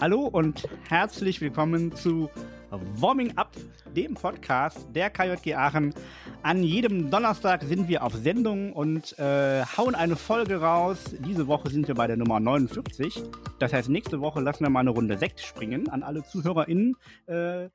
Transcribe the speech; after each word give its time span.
Hallo 0.00 0.22
und 0.26 0.68
herzlich 0.88 1.40
willkommen 1.40 1.94
zu 1.94 2.28
Warming 2.70 3.36
Up, 3.36 3.56
dem 3.94 4.14
Podcast 4.14 4.88
der 4.94 5.10
KJG 5.10 5.54
Aachen. 5.54 5.94
An 6.42 6.62
jedem 6.62 7.10
Donnerstag 7.10 7.62
sind 7.62 7.88
wir 7.88 8.02
auf 8.02 8.14
Sendung 8.14 8.72
und 8.72 9.18
äh, 9.18 9.64
hauen 9.76 9.94
eine 9.94 10.16
Folge 10.16 10.60
raus. 10.60 11.14
Diese 11.18 11.46
Woche 11.46 11.70
sind 11.70 11.86
wir 11.86 11.94
bei 11.94 12.06
der 12.06 12.16
Nummer 12.16 12.40
49. 12.40 13.22
Das 13.58 13.72
heißt, 13.72 13.90
nächste 13.90 14.20
Woche 14.20 14.40
lassen 14.40 14.64
wir 14.64 14.70
mal 14.70 14.80
eine 14.80 14.90
Runde 14.90 15.18
Sekt 15.18 15.40
springen 15.40 15.88
an 15.88 16.02
alle 16.02 16.24
ZuhörerInnen. 16.24 16.96
Äh, 17.26 17.68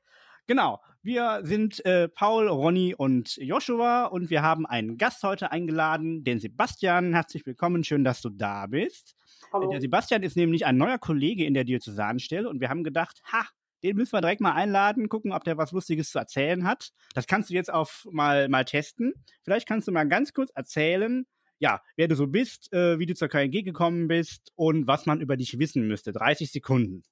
genau, 0.48 0.80
wir 1.02 1.42
sind 1.44 1.84
äh, 1.84 2.08
Paul, 2.08 2.48
Ronny 2.48 2.94
und 2.96 3.36
Joshua 3.36 4.06
und 4.06 4.30
wir 4.30 4.42
haben 4.42 4.66
einen 4.66 4.98
Gast 4.98 5.22
heute 5.22 5.52
eingeladen, 5.52 6.24
den 6.24 6.40
Sebastian. 6.40 7.14
Herzlich 7.14 7.46
willkommen, 7.46 7.84
schön, 7.84 8.02
dass 8.02 8.20
du 8.20 8.30
da 8.30 8.66
bist. 8.66 9.14
Hallo. 9.52 9.70
Der 9.70 9.80
Sebastian 9.80 10.24
ist 10.24 10.36
nämlich 10.36 10.66
ein 10.66 10.76
neuer 10.76 10.98
Kollege 10.98 11.44
in 11.44 11.54
der 11.54 11.62
Diözesanstelle 11.62 12.48
und 12.48 12.60
wir 12.60 12.68
haben 12.68 12.82
gedacht, 12.82 13.20
ha, 13.32 13.46
den 13.84 13.96
müssen 13.96 14.12
wir 14.12 14.20
direkt 14.20 14.40
mal 14.40 14.54
einladen, 14.54 15.08
gucken, 15.08 15.32
ob 15.32 15.44
der 15.44 15.56
was 15.56 15.70
Lustiges 15.70 16.10
zu 16.10 16.18
erzählen 16.18 16.64
hat. 16.64 16.90
Das 17.14 17.28
kannst 17.28 17.50
du 17.50 17.54
jetzt 17.54 17.72
auf 17.72 18.08
mal, 18.10 18.48
mal 18.48 18.64
testen. 18.64 19.14
Vielleicht 19.44 19.68
kannst 19.68 19.86
du 19.86 19.92
mal 19.92 20.08
ganz 20.08 20.32
kurz 20.32 20.50
erzählen, 20.50 21.26
ja, 21.60 21.80
wer 21.96 22.08
du 22.08 22.16
so 22.16 22.26
bist, 22.26 22.72
äh, 22.72 22.98
wie 22.98 23.06
du 23.06 23.14
zur 23.14 23.28
KLG 23.28 23.62
gekommen 23.62 24.08
bist 24.08 24.52
und 24.56 24.86
was 24.86 25.06
man 25.06 25.20
über 25.20 25.36
dich 25.36 25.58
wissen 25.58 25.86
müsste. 25.86 26.12
30 26.12 26.50
Sekunden. 26.50 27.04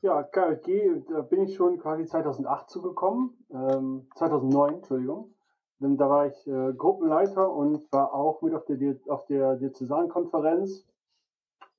Ja, 0.00 0.22
KLG, 0.22 1.02
da 1.08 1.22
bin 1.22 1.42
ich 1.42 1.56
schon 1.56 1.76
quasi 1.80 2.06
2008 2.06 2.70
zugekommen, 2.70 3.36
ähm, 3.50 4.06
2009, 4.14 4.74
Entschuldigung. 4.74 5.34
Da 5.80 6.08
war 6.08 6.26
ich 6.26 6.46
äh, 6.46 6.72
Gruppenleiter 6.72 7.52
und 7.52 7.90
war 7.92 8.14
auch 8.14 8.40
mit 8.42 8.54
auf 8.54 8.64
der, 8.66 8.96
auf 9.08 9.26
der 9.26 9.56
Diözesankonferenz 9.56 10.86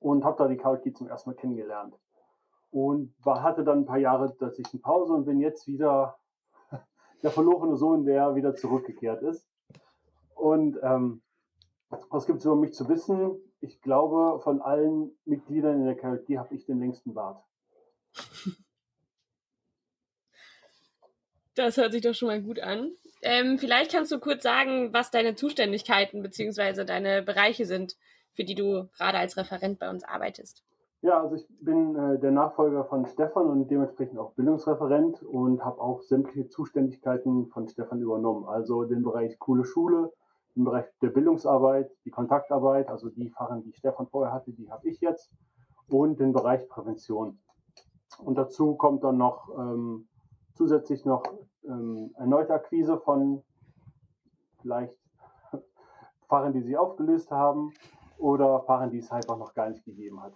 und 0.00 0.24
habe 0.24 0.36
da 0.36 0.48
die 0.48 0.58
KLG 0.58 0.94
zum 0.94 1.08
ersten 1.08 1.30
Mal 1.30 1.36
kennengelernt 1.36 1.98
und 2.70 3.14
war, 3.24 3.42
hatte 3.42 3.64
dann 3.64 3.80
ein 3.80 3.86
paar 3.86 3.98
Jahre 3.98 4.36
dazwischen 4.38 4.82
Pause 4.82 5.14
und 5.14 5.24
bin 5.24 5.40
jetzt 5.40 5.66
wieder 5.66 6.18
der 7.22 7.30
verlorene 7.30 7.76
Sohn, 7.76 8.04
der 8.04 8.34
wieder 8.34 8.54
zurückgekehrt 8.54 9.22
ist. 9.22 9.48
Und 10.34 10.78
ähm, 10.82 11.22
was 12.10 12.26
gibt 12.26 12.40
es 12.40 12.44
über 12.44 12.56
mich 12.56 12.74
zu 12.74 12.86
wissen? 12.90 13.40
Ich 13.62 13.80
glaube, 13.80 14.40
von 14.40 14.60
allen 14.60 15.10
Mitgliedern 15.24 15.80
in 15.80 15.86
der 15.86 15.96
KLG 15.96 16.36
habe 16.36 16.54
ich 16.54 16.66
den 16.66 16.80
längsten 16.80 17.14
Bart. 17.14 17.42
Das 21.54 21.76
hört 21.76 21.92
sich 21.92 22.02
doch 22.02 22.14
schon 22.14 22.28
mal 22.28 22.40
gut 22.40 22.60
an. 22.60 22.92
Ähm, 23.22 23.58
vielleicht 23.58 23.92
kannst 23.92 24.10
du 24.12 24.18
kurz 24.18 24.42
sagen, 24.42 24.92
was 24.92 25.10
deine 25.10 25.34
Zuständigkeiten 25.34 26.22
bzw. 26.22 26.84
deine 26.84 27.22
Bereiche 27.22 27.66
sind, 27.66 27.96
für 28.32 28.44
die 28.44 28.54
du 28.54 28.88
gerade 28.96 29.18
als 29.18 29.36
Referent 29.36 29.78
bei 29.78 29.90
uns 29.90 30.04
arbeitest. 30.04 30.62
Ja, 31.02 31.22
also 31.22 31.34
ich 31.36 31.46
bin 31.60 31.96
äh, 31.96 32.18
der 32.18 32.30
Nachfolger 32.30 32.84
von 32.84 33.06
Stefan 33.06 33.46
und 33.48 33.70
dementsprechend 33.70 34.18
auch 34.18 34.32
Bildungsreferent 34.32 35.22
und 35.22 35.64
habe 35.64 35.80
auch 35.80 36.02
sämtliche 36.02 36.48
Zuständigkeiten 36.48 37.46
von 37.48 37.68
Stefan 37.68 38.00
übernommen. 38.00 38.46
Also 38.46 38.84
den 38.84 39.02
Bereich 39.02 39.38
coole 39.38 39.64
Schule, 39.64 40.12
den 40.56 40.64
Bereich 40.64 40.84
der 41.00 41.08
Bildungsarbeit, 41.08 41.90
die 42.04 42.10
Kontaktarbeit, 42.10 42.88
also 42.88 43.08
die 43.08 43.30
Fachen, 43.30 43.62
die 43.64 43.72
Stefan 43.72 44.08
vorher 44.08 44.32
hatte, 44.32 44.52
die 44.52 44.70
habe 44.70 44.88
ich 44.88 45.00
jetzt 45.00 45.30
und 45.88 46.20
den 46.20 46.32
Bereich 46.32 46.68
Prävention. 46.68 47.38
Und 48.24 48.36
dazu 48.36 48.74
kommt 48.74 49.04
dann 49.04 49.16
noch 49.16 49.48
ähm, 49.56 50.08
zusätzlich 50.54 51.04
noch 51.04 51.22
ähm, 51.64 52.14
erneute 52.16 52.52
Akquise 52.52 52.98
von 52.98 53.42
vielleicht 54.60 54.94
Fahrern, 56.28 56.52
die 56.52 56.62
sie 56.62 56.76
aufgelöst 56.76 57.30
haben 57.30 57.72
oder 58.18 58.60
Fahrern, 58.62 58.90
die 58.90 58.98
es 58.98 59.10
einfach 59.10 59.38
noch 59.38 59.54
gar 59.54 59.68
nicht 59.68 59.84
gegeben 59.84 60.22
hat. 60.22 60.34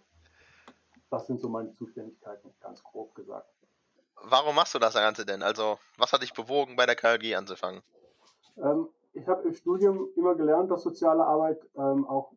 Das 1.10 1.26
sind 1.26 1.40
so 1.40 1.48
meine 1.48 1.72
Zuständigkeiten, 1.74 2.52
ganz 2.60 2.82
grob 2.82 3.14
gesagt. 3.14 3.48
Warum 4.22 4.54
machst 4.54 4.74
du 4.74 4.78
das 4.78 4.94
Ganze 4.94 5.26
denn? 5.26 5.42
Also, 5.42 5.78
was 5.98 6.12
hat 6.12 6.22
dich 6.22 6.32
bewogen, 6.32 6.76
bei 6.76 6.86
der 6.86 6.96
KLG 6.96 7.34
anzufangen? 7.36 7.82
Ähm, 8.56 8.88
ich 9.12 9.28
habe 9.28 9.42
im 9.42 9.54
Studium 9.54 10.08
immer 10.16 10.34
gelernt, 10.34 10.70
dass 10.70 10.82
soziale 10.82 11.24
Arbeit 11.24 11.60
ähm, 11.76 12.06
auch 12.06 12.32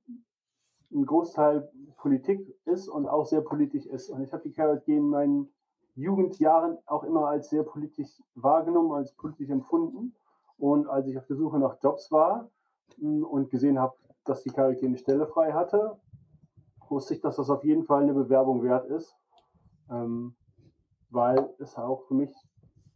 ein 0.92 1.06
Großteil 1.06 1.70
Politik 1.98 2.56
ist 2.66 2.88
und 2.88 3.08
auch 3.08 3.26
sehr 3.26 3.42
politisch 3.42 3.86
ist. 3.86 4.10
Und 4.10 4.22
ich 4.22 4.32
habe 4.32 4.44
die 4.44 4.54
KLG 4.54 4.88
in 4.88 5.10
meinen 5.10 5.50
Jugendjahren 5.96 6.78
auch 6.86 7.04
immer 7.04 7.28
als 7.28 7.50
sehr 7.50 7.64
politisch 7.64 8.22
wahrgenommen, 8.36 8.92
als 8.92 9.14
politisch 9.14 9.50
empfunden. 9.50 10.16
Und 10.58 10.88
als 10.88 11.08
ich 11.08 11.18
auf 11.18 11.26
der 11.26 11.36
Suche 11.36 11.60
nach 11.60 11.78
Jobs 11.82 12.12
war 12.12 12.50
mm, 12.98 13.24
und 13.24 13.50
gesehen 13.50 13.80
habe, 13.80 13.96
dass 14.26 14.44
die 14.44 14.50
KLG 14.50 14.86
eine 14.86 14.98
Stelle 14.98 15.28
frei 15.28 15.54
hatte, 15.54 15.98
wusste 16.90 17.14
ich, 17.14 17.22
dass 17.22 17.36
das 17.36 17.50
auf 17.50 17.64
jeden 17.64 17.84
Fall 17.84 18.04
eine 18.04 18.14
Bewerbung 18.14 18.64
wert 18.64 18.86
ist, 18.90 19.16
ähm, 19.90 20.36
weil 21.10 21.50
es 21.60 21.78
auch 21.78 22.04
für 22.04 22.14
mich, 22.14 22.34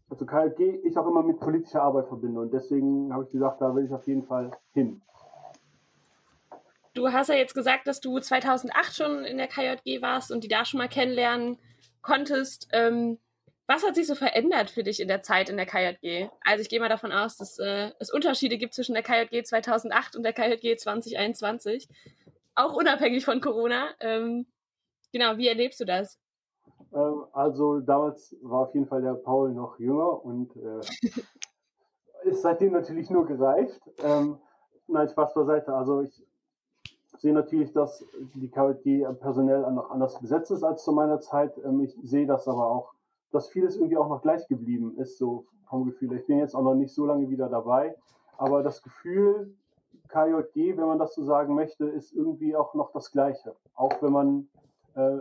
also 0.09 0.25
KLG, 0.25 0.81
ich 0.83 0.97
auch 0.97 1.07
immer 1.07 1.23
mit 1.23 1.39
politischer 1.39 1.83
Arbeit 1.83 2.07
verbinde 2.07 2.39
und 2.41 2.53
deswegen 2.53 3.13
habe 3.13 3.23
ich 3.23 3.29
gesagt, 3.29 3.61
da 3.61 3.73
will 3.75 3.85
ich 3.85 3.93
auf 3.93 4.07
jeden 4.07 4.23
Fall 4.23 4.51
hin. 4.73 5.01
Du 6.93 7.11
hast 7.11 7.29
ja 7.29 7.35
jetzt 7.35 7.55
gesagt, 7.55 7.87
dass 7.87 8.01
du 8.01 8.19
2008 8.19 8.95
schon 8.95 9.23
in 9.23 9.37
der 9.37 9.47
KJG 9.47 10.01
warst 10.01 10.31
und 10.31 10.43
die 10.43 10.49
da 10.49 10.65
schon 10.65 10.79
mal 10.79 10.89
kennenlernen 10.89 11.57
konntest. 12.01 12.67
Ähm, 12.73 13.17
was 13.67 13.85
hat 13.85 13.95
sich 13.95 14.07
so 14.07 14.15
verändert 14.15 14.69
für 14.69 14.83
dich 14.83 14.99
in 14.99 15.07
der 15.07 15.21
Zeit 15.21 15.49
in 15.49 15.55
der 15.55 15.65
KJG? 15.65 16.29
Also 16.43 16.61
ich 16.61 16.67
gehe 16.67 16.81
mal 16.81 16.89
davon 16.89 17.13
aus, 17.13 17.37
dass 17.37 17.57
äh, 17.59 17.91
es 17.99 18.11
Unterschiede 18.11 18.57
gibt 18.57 18.73
zwischen 18.73 18.93
der 18.93 19.03
KJG 19.03 19.43
2008 19.43 20.17
und 20.17 20.23
der 20.23 20.33
KJG 20.33 20.75
2021 20.77 21.87
auch 22.55 22.73
unabhängig 22.73 23.23
von 23.23 23.39
Corona. 23.39 23.89
Ähm, 24.01 24.45
genau, 25.13 25.37
wie 25.37 25.47
erlebst 25.47 25.79
du 25.79 25.85
das? 25.85 26.19
Ähm, 26.93 27.23
also 27.31 27.79
damals 27.79 28.35
war 28.41 28.67
auf 28.67 28.73
jeden 28.73 28.87
Fall 28.87 29.01
der 29.01 29.13
Paul 29.13 29.53
noch 29.53 29.79
jünger 29.79 30.25
und 30.25 30.53
äh, 30.57 30.81
ist 32.29 32.41
seitdem 32.41 32.73
natürlich 32.73 33.09
nur 33.09 33.25
gereift. 33.25 33.81
Ähm, 34.03 34.37
nein, 34.87 35.07
Spaß 35.07 35.33
beiseite. 35.33 35.73
Also 35.73 36.01
ich 36.01 36.25
sehe 37.21 37.33
natürlich, 37.33 37.71
dass 37.71 38.05
die 38.35 38.49
KWD 38.49 39.19
personell 39.19 39.61
noch 39.71 39.91
anders 39.91 40.19
besetzt 40.19 40.51
ist 40.51 40.63
als 40.63 40.83
zu 40.83 40.91
meiner 40.91 41.19
Zeit. 41.19 41.57
Ähm, 41.63 41.81
ich 41.81 41.95
sehe 42.03 42.25
das 42.25 42.47
aber 42.47 42.67
auch, 42.67 42.93
dass 43.31 43.47
vieles 43.47 43.77
irgendwie 43.77 43.97
auch 43.97 44.09
noch 44.09 44.21
gleich 44.21 44.47
geblieben 44.47 44.97
ist, 44.97 45.17
so 45.17 45.45
vom 45.69 45.85
Gefühl. 45.85 46.13
Ich 46.17 46.25
bin 46.25 46.39
jetzt 46.39 46.55
auch 46.55 46.63
noch 46.63 46.75
nicht 46.75 46.93
so 46.93 47.05
lange 47.05 47.29
wieder 47.29 47.47
dabei, 47.47 47.95
aber 48.37 48.63
das 48.63 48.81
Gefühl, 48.81 49.55
KJG, 50.09 50.77
wenn 50.77 50.87
man 50.87 50.99
das 50.99 51.15
so 51.15 51.23
sagen 51.23 51.55
möchte, 51.55 51.85
ist 51.85 52.11
irgendwie 52.11 52.55
auch 52.55 52.73
noch 52.73 52.91
das 52.91 53.11
Gleiche. 53.11 53.55
Auch 53.75 54.01
wenn 54.01 54.11
man 54.11 54.47
äh, 54.95 55.19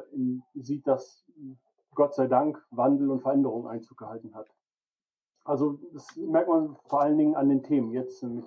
sieht, 0.55 0.87
dass 0.87 1.25
Gott 1.94 2.15
sei 2.15 2.27
Dank 2.27 2.60
Wandel 2.71 3.10
und 3.10 3.21
Veränderung 3.21 3.69
Einzug 3.69 3.99
gehalten 3.99 4.34
hat. 4.34 4.49
Also 5.44 5.78
das 5.93 6.16
merkt 6.16 6.49
man 6.49 6.77
vor 6.87 7.03
allen 7.03 7.19
Dingen 7.19 7.37
an 7.37 7.49
den 7.49 7.62
Themen 7.62 7.93
jetzt 7.93 8.22
mit, 8.22 8.44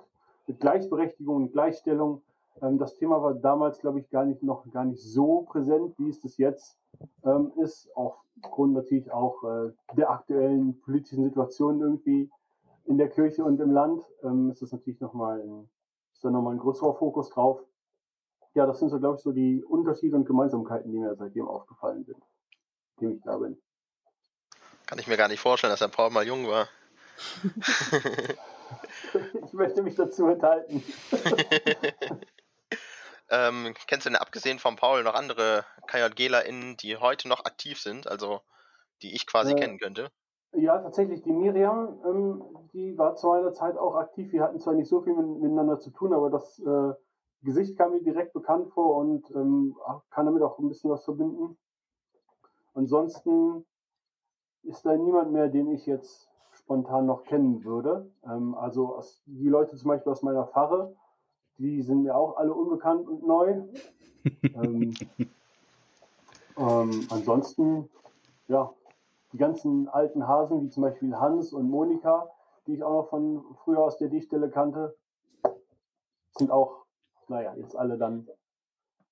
mit 0.48 0.60
Gleichberechtigung 0.60 1.36
und 1.36 1.52
Gleichstellung. 1.52 2.22
Ähm, 2.62 2.78
das 2.78 2.96
Thema 2.96 3.22
war 3.22 3.34
damals, 3.34 3.80
glaube 3.80 4.00
ich, 4.00 4.10
gar 4.10 4.26
nicht 4.26 4.44
noch 4.44 4.70
gar 4.72 4.86
nicht 4.86 5.02
so 5.02 5.42
präsent, 5.42 5.96
wie 5.98 6.10
es 6.10 6.22
das 6.22 6.38
jetzt 6.38 6.78
ähm, 7.24 7.52
ist. 7.58 7.90
Aufgrund 7.96 8.74
natürlich 8.74 9.12
auch 9.12 9.44
äh, 9.44 9.72
der 9.96 10.10
aktuellen 10.10 10.80
politischen 10.82 11.24
Situation 11.24 11.82
irgendwie 11.82 12.30
in 12.86 12.98
der 12.98 13.10
Kirche 13.10 13.44
und 13.44 13.60
im 13.60 13.72
Land 13.72 14.04
ähm, 14.24 14.52
ist 14.52 14.62
das 14.62 14.72
natürlich 14.72 15.00
nochmal 15.00 15.42
ein 15.42 15.70
ist 16.14 16.24
da 16.24 16.30
nochmal 16.30 16.54
ein 16.54 16.60
größerer 16.60 16.96
Fokus 16.96 17.30
drauf. 17.30 17.60
Ja, 18.54 18.66
das 18.66 18.80
sind 18.80 18.90
so, 18.90 19.00
glaube 19.00 19.18
ich, 19.18 19.24
so 19.24 19.32
die 19.32 19.64
Unterschiede 19.64 20.16
und 20.16 20.26
Gemeinsamkeiten, 20.26 20.92
die 20.92 21.00
mir 21.00 21.16
seitdem 21.16 21.48
aufgefallen 21.48 22.06
sind, 22.06 22.22
dem 23.02 23.18
ich 23.18 23.24
da 23.24 23.38
bin. 23.38 23.58
Kann 24.86 25.00
ich 25.00 25.08
mir 25.08 25.18
gar 25.18 25.28
nicht 25.28 25.40
vorstellen, 25.40 25.72
dass 25.72 25.80
der 25.80 25.88
Paul 25.88 26.12
mal 26.12 26.26
jung 26.26 26.48
war. 26.48 26.68
ich 29.44 29.54
möchte 29.54 29.82
mich 29.82 29.96
dazu 29.96 30.28
enthalten. 30.28 30.84
ähm, 33.34 33.74
kennst 33.88 34.06
du 34.06 34.12
denn 34.12 34.18
abgesehen 34.18 34.60
von 34.60 34.76
Paul 34.76 35.04
noch 35.04 35.16
andere 35.16 35.66
KJGlerInnen, 35.88 36.78
die 36.78 36.98
heute 36.98 37.28
noch 37.28 37.46
aktiv 37.46 37.80
sind, 37.80 38.08
also 38.08 38.42
die 39.02 39.16
ich 39.16 39.26
quasi 39.26 39.54
äh, 39.54 39.56
kennen 39.56 39.80
könnte? 39.80 40.10
Ja, 40.54 40.78
tatsächlich. 40.78 41.24
Die 41.24 41.32
Miriam, 41.32 42.00
ähm, 42.06 42.44
die 42.74 42.96
war 42.98 43.16
zu 43.16 43.32
einer 43.32 43.54
Zeit 43.54 43.76
auch 43.76 43.96
aktiv. 43.96 44.32
Wir 44.32 44.44
hatten 44.44 44.60
zwar 44.60 44.74
nicht 44.74 44.88
so 44.88 45.02
viel 45.02 45.14
mit, 45.14 45.42
miteinander 45.42 45.80
zu 45.80 45.90
tun, 45.90 46.14
aber 46.14 46.30
das 46.30 46.60
äh, 46.60 46.94
Gesicht 47.42 47.76
kam 47.78 47.92
mir 47.92 48.04
direkt 48.04 48.34
bekannt 48.34 48.70
vor 48.70 48.98
und 48.98 49.30
ähm, 49.32 49.76
kann 50.12 50.28
damit 50.28 50.44
auch 50.44 50.60
ein 50.60 50.70
bisschen 50.70 50.92
was 50.92 51.04
verbinden. 51.04 51.58
Ansonsten 52.76 53.66
ist 54.64 54.86
da 54.86 54.96
niemand 54.96 55.32
mehr, 55.32 55.50
den 55.50 55.72
ich 55.72 55.86
jetzt 55.88 56.30
spontan 56.52 57.08
noch 57.08 57.24
kennen 57.24 57.64
würde. 57.64 58.12
Ähm, 58.24 58.54
also 58.56 59.02
die 59.26 59.50
Leute 59.50 59.76
zum 59.76 59.90
Beispiel 59.90 60.12
aus 60.12 60.22
meiner 60.22 60.46
Pfarre, 60.46 60.96
die 61.64 61.82
sind 61.82 62.04
mir 62.04 62.14
auch 62.14 62.36
alle 62.36 62.54
unbekannt 62.54 63.08
und 63.08 63.26
neu. 63.26 63.62
ähm, 64.56 64.94
ähm, 66.58 67.08
ansonsten, 67.10 67.90
ja, 68.48 68.74
die 69.32 69.38
ganzen 69.38 69.88
alten 69.88 70.28
Hasen, 70.28 70.62
wie 70.62 70.70
zum 70.70 70.84
Beispiel 70.84 71.16
Hans 71.16 71.54
und 71.54 71.70
Monika, 71.70 72.30
die 72.68 72.74
ich 72.74 72.84
auch 72.84 73.04
noch 73.04 73.10
von 73.10 73.44
früher 73.64 73.80
aus 73.80 73.98
der 73.98 74.10
Dichtstelle 74.10 74.50
kannte, 74.50 74.96
sind 76.38 76.52
auch, 76.52 76.86
naja, 77.30 77.54
jetzt 77.56 77.76
alle 77.76 77.98
dann 77.98 78.28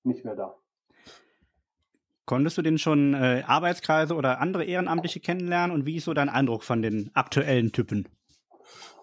nicht 0.04 0.24
mehr 0.24 0.36
da. 0.36 0.54
Konntest 2.26 2.58
du 2.58 2.62
denn 2.62 2.78
schon 2.78 3.14
äh, 3.14 3.42
Arbeitskreise 3.46 4.14
oder 4.14 4.40
andere 4.40 4.64
Ehrenamtliche 4.64 5.20
kennenlernen 5.20 5.74
und 5.74 5.86
wie 5.86 5.96
ist 5.96 6.04
so 6.04 6.14
dein 6.14 6.28
Eindruck 6.28 6.62
von 6.64 6.82
den 6.82 7.10
aktuellen 7.14 7.72
Typen? 7.72 8.08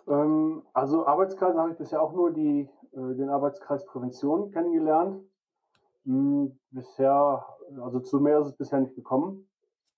Ähm, 0.08 0.64
also 0.74 1.06
Arbeitskreise 1.06 1.58
habe 1.60 1.72
ich 1.72 1.78
bisher 1.78 2.02
auch 2.02 2.14
nur 2.14 2.32
die, 2.32 2.70
den 2.94 3.30
Arbeitskreis 3.30 3.86
Prävention 3.86 4.52
kennengelernt. 4.52 5.24
Hm, 6.06 6.58
bisher, 6.72 7.46
also 7.82 8.00
zu 8.00 8.20
mehr 8.20 8.40
ist 8.40 8.48
es 8.48 8.54
bisher 8.54 8.80
nicht 8.80 8.96
gekommen. 8.96 9.48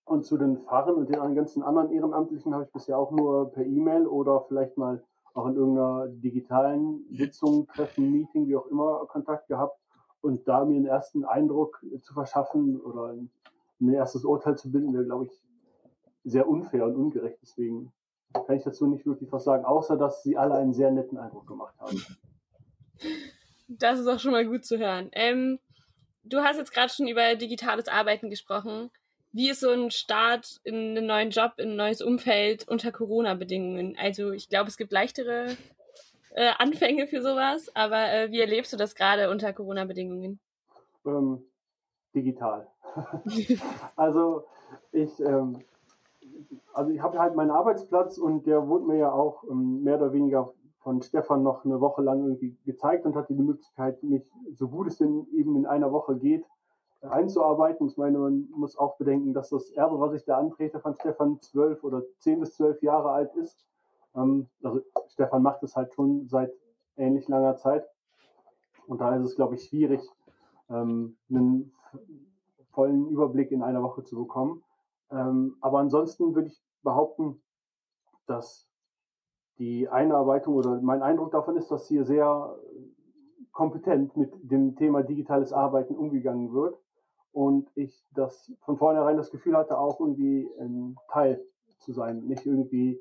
Und 0.06 0.26
zu 0.26 0.38
den 0.38 0.58
Fahrern 0.58 0.96
und 0.96 1.10
den 1.10 1.36
ganzen 1.36 1.64
anderen 1.64 1.92
Ehrenamtlichen 1.92 2.54
habe 2.54 2.66
ich 2.66 2.72
bisher 2.72 2.98
auch 2.98 3.12
nur 3.12 3.52
per 3.52 3.66
E-Mail 3.66 4.08
oder 4.08 4.42
vielleicht 4.48 4.78
mal 4.78 5.02
auch 5.34 5.48
in 5.48 5.56
irgendeiner 5.56 6.08
digitalen 6.08 7.06
Sitzung, 7.12 7.68
Treffen, 7.68 8.12
Meeting, 8.12 8.48
wie 8.48 8.56
auch 8.56 8.68
immer, 8.68 9.06
Kontakt 9.08 9.48
gehabt. 9.48 9.80
Und 10.22 10.48
da 10.48 10.66
mir 10.66 10.76
einen 10.76 10.86
ersten 10.86 11.24
Eindruck 11.24 11.84
zu 12.02 12.14
verschaffen 12.14 12.80
oder 12.82 13.14
ein, 13.14 13.30
ein 13.80 13.94
erstes 13.94 14.26
Urteil 14.26 14.58
zu 14.58 14.72
bilden, 14.72 14.94
wäre, 14.94 15.06
glaube 15.06 15.26
ich, 15.26 15.44
sehr 16.24 16.48
unfair 16.48 16.86
und 16.86 16.96
ungerecht. 16.96 17.40
Deswegen 17.42 17.92
kann 18.34 18.56
ich 18.56 18.64
dazu 18.64 18.88
nicht 18.88 19.06
wirklich 19.06 19.32
was 19.32 19.44
sagen, 19.44 19.66
außer 19.66 19.98
dass 19.98 20.24
sie 20.24 20.38
alle 20.38 20.56
einen 20.56 20.74
sehr 20.74 20.92
netten 20.92 21.18
Eindruck 21.18 21.48
gemacht 21.48 21.76
haben. 21.80 21.98
Das 23.68 24.00
ist 24.00 24.08
auch 24.08 24.20
schon 24.20 24.32
mal 24.32 24.46
gut 24.46 24.66
zu 24.66 24.78
hören. 24.78 25.10
Ähm, 25.14 25.60
du 26.24 26.40
hast 26.40 26.58
jetzt 26.58 26.74
gerade 26.74 26.92
schon 26.92 27.08
über 27.08 27.36
digitales 27.36 27.88
Arbeiten 27.88 28.30
gesprochen. 28.30 28.92
Wie 29.34 29.50
ist 29.50 29.62
so 29.62 29.70
ein 29.70 29.92
Start 29.92 30.60
in 30.64 30.98
einen 30.98 31.06
neuen 31.06 31.30
Job, 31.30 31.54
in 31.58 31.72
ein 31.72 31.76
neues 31.78 32.02
Umfeld 32.02 32.68
unter 32.68 32.92
Corona-Bedingungen? 32.92 33.98
Also 33.98 34.32
ich 34.32 34.50
glaube, 34.50 34.68
es 34.68 34.76
gibt 34.76 34.92
leichtere 34.92 35.56
äh, 36.32 36.52
Anfänge 36.58 37.08
für 37.08 37.22
sowas, 37.22 37.74
aber 37.76 38.12
äh, 38.12 38.32
wie 38.32 38.42
erlebst 38.42 38.74
du 38.74 38.78
das 38.78 38.94
gerade 38.94 39.30
unter 39.30 39.54
Corona-Bedingungen? 39.54 40.40
Ähm, 41.06 41.46
digital. 42.14 42.68
also 43.96 44.46
ich, 44.92 45.18
ähm, 45.22 45.64
also 46.74 46.92
ich 46.92 47.02
habe 47.02 47.20
halt 47.20 47.36
meinen 47.36 47.52
Arbeitsplatz 47.52 48.18
und 48.18 48.46
der 48.46 48.68
wurde 48.68 48.86
mir 48.86 48.98
ja 48.98 49.12
auch 49.12 49.44
ähm, 49.50 49.84
mehr 49.84 49.96
oder 49.96 50.12
weniger 50.12 50.54
von 50.82 51.02
Stefan 51.02 51.44
noch 51.44 51.64
eine 51.64 51.80
Woche 51.80 52.02
lang 52.02 52.24
irgendwie 52.24 52.58
gezeigt 52.66 53.06
und 53.06 53.16
hatte 53.16 53.36
die 53.36 53.44
Möglichkeit, 53.44 54.02
mich 54.04 54.24
so 54.54 54.68
gut 54.68 54.88
es 54.88 54.98
denn 54.98 55.28
eben 55.34 55.56
in 55.56 55.66
einer 55.66 55.92
Woche 55.92 56.18
geht, 56.18 56.46
einzuarbeiten. 57.02 57.88
Ich 57.88 57.98
meine, 57.98 58.18
man 58.18 58.50
muss 58.52 58.78
auch 58.78 58.98
bedenken, 58.98 59.34
dass 59.34 59.50
das 59.50 59.72
Erbe, 59.72 60.00
was 60.00 60.14
ich 60.14 60.26
da 60.26 60.38
antrete 60.38 60.80
von 60.80 60.96
Stefan, 60.96 61.40
zwölf 61.42 61.84
oder 61.84 62.04
zehn 62.18 62.40
bis 62.40 62.56
zwölf 62.56 62.82
Jahre 62.82 63.12
alt 63.12 63.34
ist. 63.36 63.66
Ähm, 64.16 64.48
also 64.64 64.82
Stefan 65.08 65.44
macht 65.44 65.64
es 65.64 65.76
halt 65.76 65.94
schon 65.94 66.28
seit 66.28 66.52
ähnlich 66.98 67.28
langer 67.28 67.58
Zeit. 67.58 67.88
Und 68.88 69.02
da 69.02 69.16
ist 69.16 69.24
es, 69.24 69.36
glaube 69.36 69.56
ich, 69.56 69.64
schwierig, 69.66 70.02
ähm, 70.70 71.18
einen 71.30 71.74
vollen 72.72 73.08
Überblick 73.10 73.52
in 73.52 73.62
einer 73.62 73.84
Woche 73.84 74.04
zu 74.04 74.16
bekommen. 74.16 74.64
Ähm, 75.12 75.58
aber 75.62 75.80
ansonsten 75.80 76.34
würde 76.36 76.48
ich 76.48 76.64
behaupten, 76.84 77.42
dass 78.26 78.71
die 79.58 79.90
Einarbeitung 79.90 80.56
oder 80.56 80.82
mein 80.82 81.02
Eindruck 81.02 81.32
davon 81.32 81.58
ist, 81.58 81.70
dass 81.70 81.88
hier 81.88 82.06
sehr 82.06 82.56
kompetent 83.52 84.16
mit 84.16 84.32
dem 84.42 84.76
Thema 84.76 85.04
digitales 85.04 85.54
Arbeiten 85.54 85.96
umgegangen 85.96 86.54
wird 86.54 86.78
und 87.32 87.70
ich 87.76 88.04
das 88.14 88.52
von 88.62 88.78
vornherein 88.78 89.18
das 89.18 89.32
Gefühl 89.32 89.58
hatte, 89.58 89.78
auch 89.78 90.00
irgendwie 90.00 90.50
ein 90.60 90.96
Teil 91.12 91.44
zu 91.80 91.94
sein, 91.94 92.20
nicht 92.22 92.46
irgendwie 92.46 93.00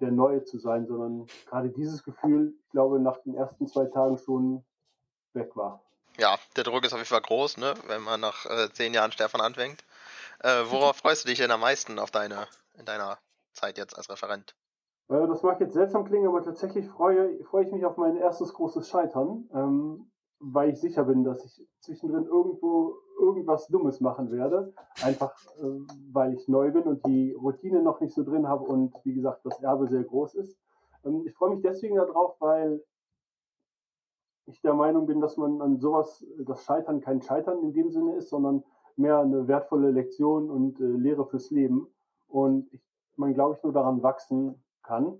der 0.00 0.12
Neue 0.12 0.44
zu 0.44 0.58
sein, 0.58 0.86
sondern 0.86 1.26
gerade 1.46 1.70
dieses 1.70 2.02
Gefühl, 2.02 2.54
ich 2.64 2.70
glaube, 2.70 3.00
nach 3.00 3.18
den 3.22 3.34
ersten 3.34 3.66
zwei 3.66 3.86
Tagen 3.86 4.18
schon 4.18 4.64
weg 5.32 5.56
war. 5.56 5.82
Ja, 6.18 6.38
der 6.56 6.64
Druck 6.64 6.84
ist 6.84 6.92
auf 6.92 6.98
jeden 6.98 7.08
Fall 7.08 7.20
groß, 7.20 7.58
ne? 7.58 7.74
wenn 7.86 8.02
man 8.02 8.20
nach 8.20 8.46
äh, 8.46 8.70
zehn 8.72 8.94
Jahren 8.94 9.12
Stefan 9.12 9.40
anfängt. 9.40 9.84
Äh, 10.40 10.64
worauf 10.66 10.96
freust 10.96 11.24
du 11.24 11.28
dich 11.28 11.38
denn 11.38 11.50
am 11.50 11.60
meisten 11.60 11.98
auf 11.98 12.10
deine, 12.10 12.46
in 12.78 12.84
deiner 12.84 13.18
Zeit 13.52 13.78
jetzt 13.78 13.96
als 13.96 14.08
Referent? 14.08 14.54
Äh, 15.08 15.26
das 15.26 15.42
mag 15.42 15.60
jetzt 15.60 15.74
seltsam 15.74 16.04
klingen, 16.04 16.28
aber 16.28 16.42
tatsächlich 16.42 16.88
freue, 16.88 17.42
freue 17.44 17.64
ich 17.64 17.72
mich 17.72 17.84
auf 17.84 17.96
mein 17.96 18.16
erstes 18.16 18.52
großes 18.54 18.88
Scheitern, 18.88 19.48
ähm, 19.54 20.10
weil 20.38 20.70
ich 20.70 20.80
sicher 20.80 21.04
bin, 21.04 21.24
dass 21.24 21.44
ich 21.44 21.66
zwischendrin 21.80 22.24
irgendwo 22.24 22.96
irgendwas 23.18 23.68
Dummes 23.68 24.00
machen 24.00 24.30
werde. 24.30 24.74
Einfach 25.02 25.34
äh, 25.58 25.80
weil 26.12 26.34
ich 26.34 26.48
neu 26.48 26.70
bin 26.72 26.82
und 26.82 27.06
die 27.06 27.32
Routine 27.32 27.82
noch 27.82 28.00
nicht 28.00 28.14
so 28.14 28.24
drin 28.24 28.48
habe 28.48 28.64
und 28.64 28.94
wie 29.04 29.14
gesagt, 29.14 29.44
das 29.44 29.60
Erbe 29.62 29.88
sehr 29.88 30.04
groß 30.04 30.34
ist. 30.34 30.58
Ähm, 31.04 31.22
ich 31.26 31.34
freue 31.34 31.50
mich 31.50 31.62
deswegen 31.62 31.96
darauf, 31.96 32.40
weil 32.40 32.82
ich 34.48 34.60
der 34.60 34.74
Meinung 34.74 35.06
bin, 35.06 35.20
dass 35.20 35.36
man 35.36 35.60
an 35.60 35.78
sowas, 35.78 36.24
das 36.38 36.64
Scheitern 36.64 37.00
kein 37.00 37.22
Scheitern 37.22 37.62
in 37.62 37.72
dem 37.72 37.90
Sinne 37.90 38.16
ist, 38.16 38.28
sondern 38.28 38.62
mehr 38.96 39.18
eine 39.18 39.48
wertvolle 39.48 39.90
Lektion 39.90 40.50
und 40.50 40.80
äh, 40.80 40.84
Lehre 40.84 41.26
fürs 41.26 41.50
Leben. 41.50 41.88
Und 42.28 42.72
ich, 42.72 42.82
man, 43.16 43.34
glaube 43.34 43.56
ich, 43.56 43.62
nur 43.62 43.72
daran 43.72 44.02
wachsen 44.02 44.62
kann 44.86 45.18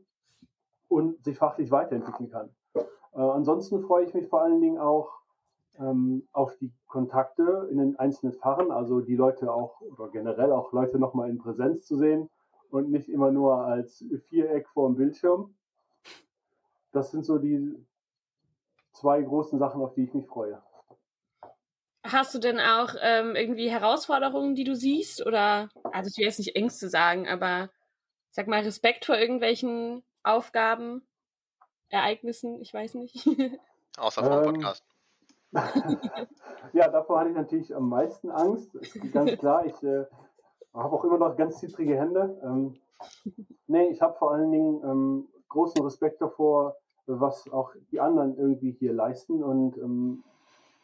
und 0.89 1.23
sich 1.25 1.39
fachlich 1.39 1.71
weiterentwickeln 1.71 2.31
kann. 2.31 2.51
Äh, 2.75 3.21
ansonsten 3.21 3.83
freue 3.83 4.05
ich 4.05 4.15
mich 4.15 4.29
vor 4.29 4.43
allen 4.43 4.61
Dingen 4.61 4.79
auch 4.79 5.11
ähm, 5.79 6.27
auf 6.33 6.57
die 6.59 6.73
Kontakte 6.87 7.69
in 7.71 7.79
den 7.79 7.99
einzelnen 7.99 8.35
Fachen, 8.35 8.71
also 8.71 9.01
die 9.01 9.17
Leute 9.17 9.53
auch 9.53 9.81
oder 9.81 10.09
generell 10.09 10.53
auch 10.53 10.73
Leute 10.73 10.99
nochmal 10.99 11.29
in 11.29 11.39
Präsenz 11.39 11.87
zu 11.87 11.97
sehen 11.97 12.31
und 12.71 12.91
nicht 12.91 13.09
immer 13.09 13.31
nur 13.31 13.59
als 13.65 14.05
Viereck 14.29 14.69
vor 14.69 14.89
dem 14.89 14.97
Bildschirm. 14.97 15.55
Das 16.93 17.11
sind 17.11 17.25
so 17.25 17.39
die 17.39 17.75
zwei 18.93 19.21
großen 19.23 19.59
Sachen, 19.59 19.83
auf 19.83 19.95
die 19.95 20.05
ich 20.05 20.15
mich 20.15 20.27
freue. 20.27 20.63
Hast 22.05 22.35
du 22.35 22.39
denn 22.39 22.61
auch 22.61 22.95
ähm, 23.01 23.35
irgendwie 23.35 23.69
Herausforderungen, 23.69 24.55
die 24.55 24.65
du 24.65 24.75
siehst? 24.75 25.27
Oder, 25.27 25.69
also 25.93 26.09
ich 26.09 26.19
will 26.19 26.27
jetzt 26.27 26.39
nicht 26.39 26.55
Ängste 26.55 26.89
sagen, 26.89 27.29
aber 27.29 27.69
sag 28.37 28.49
mal 28.49 28.61
Respekt 28.61 29.07
vor 29.07 29.17
irgendwelchen 29.17 30.03
Aufgaben, 30.23 31.03
Ereignissen, 31.89 32.61
ich 32.61 32.73
weiß 32.73 32.95
nicht. 32.95 33.27
Außer 33.99 34.23
vom 34.23 34.33
ähm, 34.33 34.45
Podcast. 34.45 34.85
ja, 36.75 36.89
davor 36.89 37.21
hatte 37.21 37.31
ich 37.31 37.37
natürlich 37.37 37.75
am 37.75 37.89
meisten 37.89 38.31
Angst. 38.31 38.77
Ganz 39.15 39.33
klar, 39.39 39.65
ich 39.65 39.83
äh, 39.83 40.05
habe 40.75 40.95
auch 40.95 41.05
immer 41.05 41.17
noch 41.17 41.35
ganz 41.37 41.61
zittrige 41.61 41.97
Hände. 41.97 42.39
Ähm, 42.45 42.75
nee, 43.69 43.89
ich 43.89 44.03
habe 44.03 44.19
vor 44.19 44.33
allen 44.33 44.53
Dingen 44.53 44.83
ähm, 44.85 45.29
großen 45.49 45.83
Respekt 45.83 46.21
davor, 46.21 46.77
was 47.07 47.51
auch 47.51 47.73
die 47.91 48.01
anderen 48.01 48.37
irgendwie 48.37 48.73
hier 48.73 48.93
leisten 48.93 49.43
und 49.43 49.79
ähm, 49.79 50.25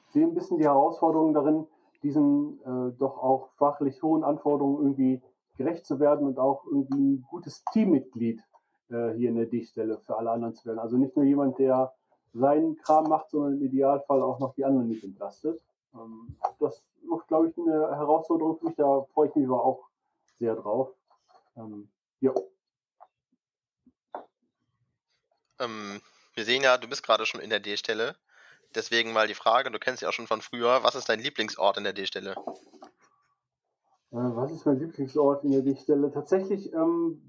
sehe 0.08 0.24
ein 0.24 0.34
bisschen 0.34 0.56
die 0.56 0.64
Herausforderung 0.64 1.34
darin, 1.34 1.66
diesen 2.02 2.62
äh, 2.62 2.96
doch 2.96 3.18
auch 3.18 3.50
fachlich 3.58 4.02
hohen 4.02 4.24
Anforderungen 4.24 4.78
irgendwie 4.80 5.22
gerecht 5.56 5.86
zu 5.86 6.00
werden 6.00 6.26
und 6.26 6.38
auch 6.38 6.64
irgendwie 6.66 7.14
ein 7.14 7.26
gutes 7.28 7.64
Teammitglied 7.72 8.40
äh, 8.88 9.12
hier 9.12 9.30
in 9.30 9.36
der 9.36 9.46
D-Stelle 9.46 9.98
für 9.98 10.16
alle 10.16 10.30
anderen 10.30 10.54
zu 10.54 10.66
werden. 10.66 10.78
Also 10.78 10.96
nicht 10.96 11.16
nur 11.16 11.24
jemand, 11.24 11.58
der 11.58 11.92
seinen 12.32 12.76
Kram 12.78 13.08
macht, 13.08 13.30
sondern 13.30 13.54
im 13.54 13.62
Idealfall 13.62 14.22
auch 14.22 14.38
noch 14.38 14.54
die 14.54 14.64
anderen 14.64 14.88
mit 14.88 15.02
entlastet. 15.04 15.60
Ähm, 15.94 16.36
das 16.58 16.84
wird, 17.02 17.26
glaube 17.28 17.48
ich, 17.48 17.58
eine 17.58 17.96
Herausforderung 17.96 18.58
für 18.58 18.66
mich. 18.66 18.76
Da 18.76 19.02
freue 19.12 19.28
ich 19.28 19.34
mich 19.34 19.46
aber 19.46 19.64
auch 19.64 19.88
sehr 20.38 20.54
drauf. 20.54 20.90
Ähm, 21.56 21.88
ja. 22.20 22.32
Ähm, 25.60 26.00
wir 26.34 26.44
sehen 26.44 26.62
ja, 26.62 26.78
du 26.78 26.88
bist 26.88 27.02
gerade 27.02 27.26
schon 27.26 27.40
in 27.40 27.50
der 27.50 27.60
D-Stelle. 27.60 28.16
Deswegen 28.74 29.12
mal 29.12 29.28
die 29.28 29.34
Frage, 29.34 29.70
du 29.70 29.78
kennst 29.78 30.00
ja 30.02 30.08
auch 30.08 30.12
schon 30.12 30.26
von 30.26 30.40
früher, 30.40 30.82
was 30.82 30.94
ist 30.94 31.08
dein 31.08 31.20
Lieblingsort 31.20 31.76
in 31.76 31.84
der 31.84 31.92
D-Stelle? 31.92 32.34
Äh, 34.12 34.36
was 34.36 34.52
ist 34.52 34.66
mein 34.66 34.78
Lieblingsort 34.78 35.44
in 35.44 35.52
der 35.52 35.62
D-Stelle? 35.62 36.10
Tatsächlich 36.10 36.72
ähm, 36.74 37.22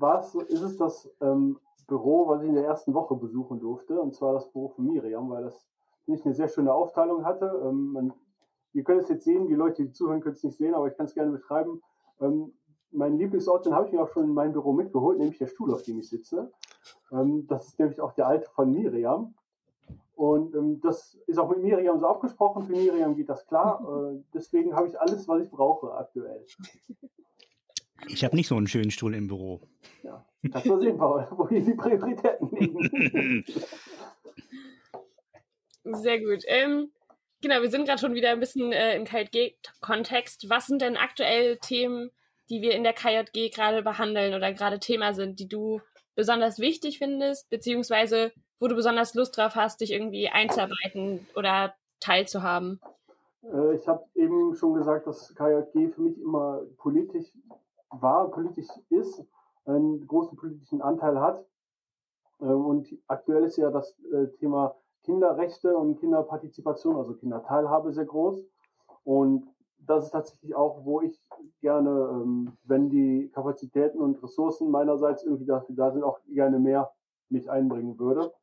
ist 0.49 0.61
es 0.61 0.77
das 0.77 1.09
ähm, 1.21 1.57
Büro, 1.87 2.27
was 2.27 2.41
ich 2.41 2.49
in 2.49 2.55
der 2.55 2.65
ersten 2.65 2.93
Woche 2.93 3.15
besuchen 3.15 3.59
durfte, 3.59 3.99
und 3.99 4.13
zwar 4.13 4.33
das 4.33 4.51
Büro 4.51 4.69
von 4.69 4.85
Miriam, 4.85 5.29
weil 5.29 5.43
das 5.43 5.65
nicht 6.07 6.25
eine 6.25 6.33
sehr 6.33 6.49
schöne 6.49 6.73
Aufteilung 6.73 7.25
hatte. 7.25 7.61
Ähm, 7.63 7.93
man, 7.93 8.13
ihr 8.73 8.83
könnt 8.83 9.01
es 9.01 9.09
jetzt 9.09 9.23
sehen, 9.23 9.47
die 9.47 9.55
Leute, 9.55 9.83
die 9.83 9.93
zuhören, 9.93 10.19
können 10.19 10.35
es 10.35 10.43
nicht 10.43 10.57
sehen, 10.57 10.73
aber 10.73 10.87
ich 10.87 10.97
kann 10.97 11.05
es 11.05 11.13
gerne 11.13 11.31
beschreiben. 11.31 11.81
Ähm, 12.19 12.51
mein 12.91 13.17
Lieblingsort, 13.17 13.65
den 13.65 13.73
habe 13.73 13.87
ich 13.87 13.93
mir 13.93 14.01
auch 14.01 14.09
schon 14.09 14.25
in 14.25 14.33
mein 14.33 14.51
Büro 14.51 14.73
mitgeholt, 14.73 15.17
nämlich 15.17 15.37
der 15.37 15.47
Stuhl, 15.47 15.73
auf 15.73 15.83
dem 15.83 15.99
ich 15.99 16.09
sitze. 16.09 16.51
Ähm, 17.13 17.47
das 17.47 17.69
ist 17.69 17.79
nämlich 17.79 18.01
auch 18.01 18.11
der 18.11 18.27
alte 18.27 18.49
von 18.49 18.71
Miriam. 18.71 19.33
Und 20.15 20.53
ähm, 20.55 20.79
das 20.81 21.17
ist 21.27 21.39
auch 21.39 21.49
mit 21.49 21.59
Miriam 21.59 21.99
so 21.99 22.07
abgesprochen. 22.07 22.63
Für 22.63 22.73
Miriam 22.73 23.15
geht 23.15 23.29
das 23.29 23.45
klar. 23.47 23.81
Äh, 23.83 24.23
deswegen 24.33 24.75
habe 24.75 24.87
ich 24.87 24.99
alles, 24.99 25.27
was 25.27 25.43
ich 25.43 25.49
brauche 25.49 25.93
aktuell. 25.93 26.45
Ich 28.07 28.23
habe 28.23 28.35
nicht 28.35 28.47
so 28.47 28.55
einen 28.55 28.67
schönen 28.67 28.91
Stuhl 28.91 29.13
im 29.13 29.27
Büro. 29.27 29.61
Ja, 30.03 30.25
das 30.41 30.65
wir 30.65 30.79
sehen, 30.79 30.97
Paul, 30.97 31.27
wo 31.31 31.47
hier 31.47 31.61
die 31.61 31.73
Prioritäten 31.73 32.49
liegen. 32.51 33.45
Sehr 36.01 36.19
gut. 36.19 36.43
Ähm, 36.47 36.91
genau, 37.41 37.61
wir 37.61 37.69
sind 37.69 37.85
gerade 37.85 37.99
schon 37.99 38.13
wieder 38.13 38.31
ein 38.31 38.39
bisschen 38.39 38.71
äh, 38.71 38.95
im 38.95 39.05
KJG-Kontext. 39.05 40.49
Was 40.49 40.67
sind 40.67 40.81
denn 40.81 40.97
aktuell 40.97 41.57
Themen, 41.57 42.11
die 42.49 42.61
wir 42.61 42.73
in 42.73 42.83
der 42.83 42.93
KJG 42.93 43.49
gerade 43.53 43.83
behandeln 43.83 44.33
oder 44.33 44.53
gerade 44.53 44.79
Thema 44.79 45.13
sind, 45.13 45.39
die 45.39 45.47
du 45.47 45.81
besonders 46.15 46.59
wichtig 46.59 46.99
findest, 46.99 47.49
beziehungsweise 47.49 48.31
wo 48.59 48.67
du 48.67 48.75
besonders 48.75 49.13
Lust 49.13 49.37
drauf 49.37 49.55
hast, 49.55 49.81
dich 49.81 49.91
irgendwie 49.91 50.29
einzuarbeiten 50.29 51.27
oder 51.35 51.73
teilzuhaben? 51.99 52.79
Äh, 53.43 53.75
ich 53.75 53.87
habe 53.87 54.05
eben 54.15 54.55
schon 54.55 54.73
gesagt, 54.73 55.07
dass 55.07 55.33
KJG 55.35 55.89
für 55.89 56.01
mich 56.01 56.19
immer 56.19 56.61
politisch 56.77 57.31
war, 57.89 58.29
politisch 58.31 58.67
ist, 58.89 59.23
einen 59.65 60.05
großen 60.07 60.37
politischen 60.37 60.81
Anteil 60.81 61.19
hat. 61.19 61.45
Äh, 62.39 62.45
und 62.45 62.87
aktuell 63.07 63.43
ist 63.43 63.57
ja 63.57 63.69
das 63.69 63.97
äh, 64.11 64.27
Thema 64.39 64.75
Kinderrechte 65.03 65.75
und 65.75 65.99
Kinderpartizipation, 65.99 66.95
also 66.95 67.13
Kinderteilhabe 67.13 67.91
sehr 67.91 68.05
groß. 68.05 68.39
Und 69.03 69.47
das 69.85 70.05
ist 70.05 70.11
tatsächlich 70.11 70.55
auch, 70.55 70.85
wo 70.85 71.01
ich 71.01 71.19
gerne, 71.59 71.89
ähm, 71.89 72.53
wenn 72.63 72.89
die 72.89 73.29
Kapazitäten 73.33 73.99
und 73.99 74.21
Ressourcen 74.23 74.71
meinerseits 74.71 75.23
irgendwie 75.23 75.45
dafür 75.45 75.75
da 75.75 75.91
sind, 75.91 76.03
auch 76.03 76.19
gerne 76.27 76.59
mehr 76.59 76.91
mich 77.29 77.49
einbringen 77.49 77.99
würde. 77.99 78.33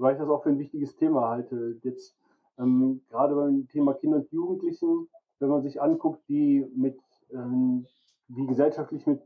Weil 0.00 0.14
ich 0.14 0.18
das 0.18 0.28
auch 0.28 0.42
für 0.42 0.48
ein 0.48 0.58
wichtiges 0.58 0.96
Thema 0.96 1.28
halte. 1.28 1.78
Jetzt 1.82 2.16
ähm, 2.58 3.02
gerade 3.10 3.34
beim 3.34 3.68
Thema 3.68 3.94
Kinder 3.94 4.18
und 4.18 4.32
Jugendlichen, 4.32 5.08
wenn 5.38 5.48
man 5.50 5.62
sich 5.62 5.80
anguckt, 5.80 6.22
die 6.28 6.66
mit, 6.74 6.98
ähm, 7.32 7.86
wie 8.28 8.46
gesellschaftlich 8.46 9.06
mit 9.06 9.20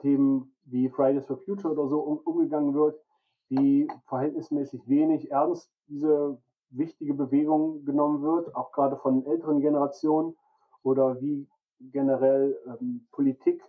Themen 0.00 0.52
wie 0.64 0.88
Fridays 0.88 1.26
for 1.26 1.36
Future 1.38 1.72
oder 1.72 1.88
so 1.88 2.00
um, 2.00 2.18
umgegangen 2.18 2.74
wird, 2.74 3.00
wie 3.48 3.88
verhältnismäßig 4.06 4.88
wenig 4.88 5.30
ernst 5.30 5.70
diese 5.88 6.38
wichtige 6.70 7.14
Bewegung 7.14 7.84
genommen 7.84 8.22
wird, 8.22 8.54
auch 8.54 8.70
gerade 8.72 8.96
von 8.96 9.26
älteren 9.26 9.60
Generationen 9.60 10.36
oder 10.82 11.20
wie 11.20 11.48
generell 11.80 12.56
ähm, 12.66 13.06
Politik 13.10 13.62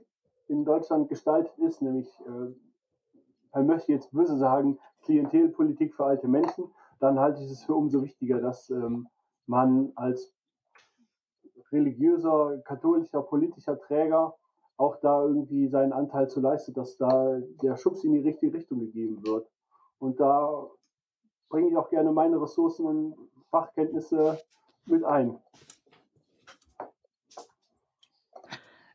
in 0.48 0.66
Deutschland 0.66 1.10
gestaltet 1.10 1.58
ist, 1.58 1.82
nämlich, 1.82 2.08
äh, 2.22 2.54
man 3.54 3.68
möchte 3.68 3.92
jetzt 3.92 4.12
böse 4.12 4.38
sagen, 4.38 4.80
Klientelpolitik 5.04 5.96
für 5.96 6.06
alte 6.06 6.28
Menschen, 6.28 6.66
dann 7.00 7.20
halte 7.20 7.42
ich 7.44 7.52
es 7.52 7.64
für 7.64 7.76
umso 7.76 8.04
wichtiger, 8.04 8.40
dass 8.40 8.70
ähm, 8.70 9.08
man 9.48 9.92
als 9.96 10.34
religiöser, 11.72 12.62
katholischer, 12.66 13.22
politischer 13.22 13.80
Träger 13.80 14.36
auch 14.78 14.98
da 14.98 15.24
irgendwie 15.24 15.68
seinen 15.68 15.94
Anteil 15.94 16.30
zu 16.30 16.40
leistet, 16.40 16.78
dass 16.78 16.98
da 16.98 17.40
der 17.62 17.78
Schubs 17.78 18.04
in 18.04 18.14
die 18.14 18.20
richtige 18.20 18.54
Richtung 18.58 18.80
gegeben 18.80 19.26
wird. 19.26 19.48
Und 20.00 20.20
da 20.20 20.68
bringe 21.50 21.70
ich 21.70 21.78
auch 21.78 21.90
gerne 21.90 22.12
meine 22.12 22.42
Ressourcen 22.42 22.86
und 22.86 23.16
Fachkenntnisse 23.50 24.40
mit 24.86 25.04
ein. 25.04 25.38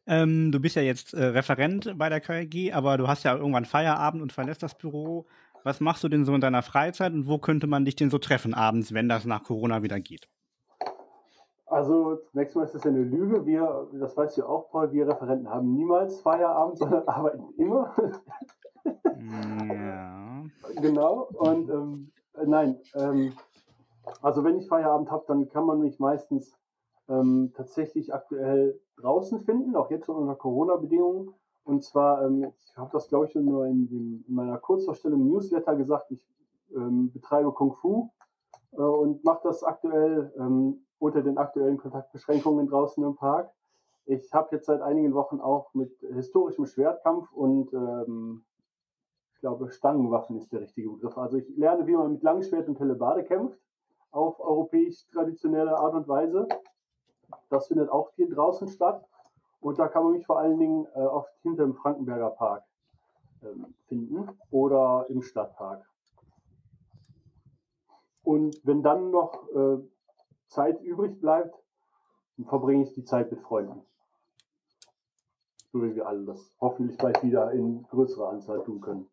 Ähm, 0.06 0.52
du 0.52 0.60
bist 0.60 0.76
ja 0.76 0.82
jetzt 0.82 1.14
äh, 1.14 1.24
Referent 1.24 1.94
bei 1.96 2.08
der 2.08 2.20
KG, 2.20 2.72
aber 2.72 2.96
du 2.96 3.08
hast 3.08 3.24
ja 3.24 3.36
irgendwann 3.36 3.64
Feierabend 3.64 4.22
und 4.22 4.32
verlässt 4.32 4.62
das 4.62 4.76
Büro. 4.76 5.26
Was 5.64 5.80
machst 5.80 6.04
du 6.04 6.08
denn 6.08 6.24
so 6.24 6.34
in 6.34 6.40
deiner 6.40 6.62
Freizeit 6.62 7.12
und 7.12 7.26
wo 7.26 7.38
könnte 7.38 7.66
man 7.66 7.84
dich 7.84 7.96
denn 7.96 8.10
so 8.10 8.18
treffen 8.18 8.54
abends, 8.54 8.94
wenn 8.94 9.08
das 9.08 9.24
nach 9.24 9.42
Corona 9.42 9.82
wieder 9.82 9.98
geht? 9.98 10.28
Also 11.66 12.16
zunächst 12.30 12.54
mal 12.54 12.62
ist 12.62 12.74
das 12.76 12.84
ja 12.84 12.90
eine 12.90 13.02
Lüge. 13.02 13.44
Wir, 13.44 13.88
das 13.94 14.16
weißt 14.16 14.36
du 14.36 14.42
ja 14.42 14.46
auch, 14.46 14.70
Paul, 14.70 14.92
wir 14.92 15.08
Referenten 15.08 15.50
haben 15.50 15.72
niemals 15.72 16.20
Feierabend, 16.20 16.78
sondern 16.78 17.08
arbeiten 17.08 17.44
immer. 17.58 17.92
ja. 18.84 20.44
Genau. 20.80 21.28
Und 21.32 21.68
ähm, 21.68 22.12
nein, 22.46 22.78
ähm, 22.94 23.32
also 24.22 24.44
wenn 24.44 24.58
ich 24.58 24.68
Feierabend 24.68 25.10
habe, 25.10 25.24
dann 25.26 25.48
kann 25.48 25.66
man 25.66 25.80
mich 25.80 25.98
meistens 25.98 26.56
ähm, 27.08 27.52
tatsächlich 27.54 28.12
aktuell 28.12 28.80
draußen 28.96 29.40
finden, 29.40 29.76
auch 29.76 29.90
jetzt 29.90 30.06
schon 30.06 30.16
unter 30.16 30.34
Corona-Bedingungen. 30.34 31.34
Und 31.64 31.82
zwar, 31.82 32.24
ähm, 32.24 32.52
ich 32.58 32.76
habe 32.76 32.90
das 32.92 33.08
glaube 33.08 33.26
ich 33.26 33.34
nur 33.34 33.66
in, 33.66 33.88
dem, 33.88 34.24
in, 34.26 34.34
meiner 34.34 34.58
Kurzvorstellung 34.58 35.26
Newsletter 35.26 35.76
gesagt, 35.76 36.10
ich 36.10 36.24
ähm, 36.74 37.12
betreibe 37.12 37.52
Kung 37.52 37.72
Fu 37.74 38.10
äh, 38.72 38.76
und 38.80 39.24
mache 39.24 39.40
das 39.44 39.62
aktuell 39.62 40.32
ähm, 40.38 40.86
unter 40.98 41.22
den 41.22 41.38
aktuellen 41.38 41.76
Kontaktbeschränkungen 41.76 42.68
draußen 42.68 43.02
im 43.04 43.16
Park. 43.16 43.50
Ich 44.06 44.32
habe 44.32 44.54
jetzt 44.54 44.66
seit 44.66 44.80
einigen 44.80 45.14
Wochen 45.14 45.40
auch 45.40 45.74
mit 45.74 45.92
historischem 46.12 46.66
Schwertkampf 46.66 47.32
und 47.32 47.72
ähm, 47.72 48.44
ich 49.34 49.40
glaube 49.40 49.68
Stangenwaffen 49.70 50.38
ist 50.38 50.52
der 50.52 50.60
richtige 50.60 50.90
Begriff. 50.90 51.18
Also 51.18 51.38
ich 51.38 51.48
lerne, 51.56 51.86
wie 51.86 51.96
man 51.96 52.12
mit 52.12 52.22
Langschwert 52.22 52.68
und 52.68 52.78
Hellebade 52.78 53.24
kämpft, 53.24 53.58
auf 54.12 54.38
europäisch 54.40 55.06
traditionelle 55.08 55.76
Art 55.76 55.94
und 55.94 56.08
Weise. 56.08 56.46
Das 57.50 57.68
findet 57.68 57.90
auch 57.90 58.10
viel 58.12 58.32
draußen 58.32 58.68
statt. 58.68 59.04
Und 59.60 59.78
da 59.78 59.88
kann 59.88 60.04
man 60.04 60.12
mich 60.12 60.26
vor 60.26 60.38
allen 60.38 60.58
Dingen 60.58 60.86
äh, 60.94 61.00
oft 61.00 61.32
hinter 61.42 61.64
dem 61.64 61.74
Frankenberger 61.74 62.30
Park 62.30 62.64
ähm, 63.42 63.74
finden 63.88 64.28
oder 64.50 65.06
im 65.08 65.22
Stadtpark. 65.22 65.84
Und 68.22 68.60
wenn 68.64 68.82
dann 68.82 69.10
noch 69.10 69.48
äh, 69.54 69.78
Zeit 70.48 70.80
übrig 70.82 71.20
bleibt, 71.20 71.54
verbringe 72.48 72.84
ich 72.84 72.94
die 72.94 73.04
Zeit 73.04 73.30
mit 73.30 73.40
Freunden. 73.40 73.82
So 75.72 75.82
wie 75.82 75.94
wir 75.94 76.06
alle 76.06 76.24
das 76.24 76.54
hoffentlich 76.60 76.98
bald 76.98 77.22
wieder 77.22 77.52
in 77.52 77.84
größerer 77.84 78.30
Anzahl 78.30 78.62
tun 78.64 78.80
können. 78.80 79.08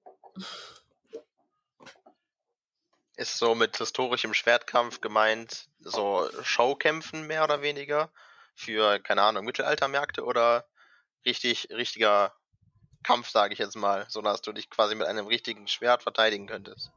Ist 3.24 3.38
so 3.38 3.56
mit 3.56 3.78
historischem 3.78 4.34
Schwertkampf 4.34 5.00
gemeint, 5.00 5.70
so 5.80 6.28
Showkämpfen 6.42 7.26
mehr 7.26 7.46
oder 7.46 7.62
weniger 7.62 8.10
für, 8.54 9.00
keine 9.00 9.22
Ahnung, 9.22 9.46
Mittelaltermärkte 9.46 10.26
oder 10.26 10.66
richtig, 11.26 11.70
richtiger 11.72 12.34
Kampf, 13.02 13.30
sage 13.30 13.54
ich 13.54 13.60
jetzt 13.60 13.78
mal, 13.78 14.04
so 14.10 14.22
dass 14.22 14.42
du 14.42 14.52
dich 14.52 14.70
quasi 14.70 14.96
mit 14.96 15.08
einem 15.08 15.26
richtigen 15.26 15.68
Schwert 15.68 16.04
verteidigen 16.04 16.48
könntest? 16.48 16.92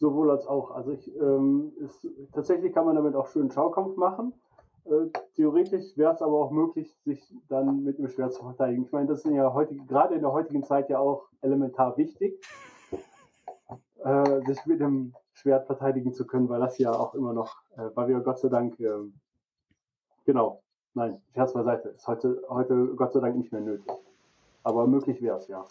Sowohl 0.00 0.30
als 0.30 0.46
auch. 0.46 0.70
Also 0.70 0.92
ich, 0.92 1.06
ähm, 1.16 1.74
ist, 1.80 2.06
tatsächlich 2.32 2.72
kann 2.72 2.86
man 2.86 2.96
damit 2.96 3.14
auch 3.14 3.28
schön 3.28 3.52
Schaukampf 3.52 3.94
machen. 3.98 4.32
Äh, 4.86 5.10
theoretisch 5.36 5.94
wäre 5.96 6.14
es 6.14 6.22
aber 6.22 6.46
auch 6.46 6.50
möglich, 6.50 6.96
sich 7.04 7.22
dann 7.50 7.84
mit 7.84 7.98
dem 7.98 8.08
Schwert 8.08 8.32
zu 8.32 8.42
verteidigen. 8.42 8.86
Ich 8.86 8.92
meine, 8.92 9.08
das 9.08 9.22
ist 9.22 9.30
ja 9.30 9.52
heutige, 9.52 9.84
gerade 9.84 10.14
in 10.14 10.22
der 10.22 10.32
heutigen 10.32 10.64
Zeit 10.64 10.88
ja 10.88 10.98
auch 10.98 11.28
elementar 11.42 11.98
wichtig, 11.98 12.42
äh, 14.02 14.40
sich 14.46 14.64
mit 14.64 14.80
dem 14.80 15.12
Schwert 15.38 15.66
verteidigen 15.66 16.12
zu 16.12 16.26
können, 16.26 16.48
weil 16.48 16.60
das 16.60 16.78
ja 16.78 16.92
auch 16.92 17.14
immer 17.14 17.32
noch, 17.32 17.56
äh, 17.76 17.90
weil 17.94 18.08
wir 18.08 18.20
Gott 18.20 18.40
sei 18.40 18.48
Dank, 18.48 18.78
äh, 18.80 18.90
genau, 20.24 20.62
nein, 20.94 21.20
Scherz 21.32 21.52
beiseite, 21.52 21.90
ist 21.90 22.06
heute, 22.06 22.42
heute 22.48 22.94
Gott 22.96 23.12
sei 23.12 23.20
Dank 23.20 23.36
nicht 23.36 23.52
mehr 23.52 23.60
nötig. 23.60 23.90
Aber 24.64 24.86
möglich 24.86 25.22
wäre 25.22 25.38
es, 25.38 25.48
ja. 25.48 25.64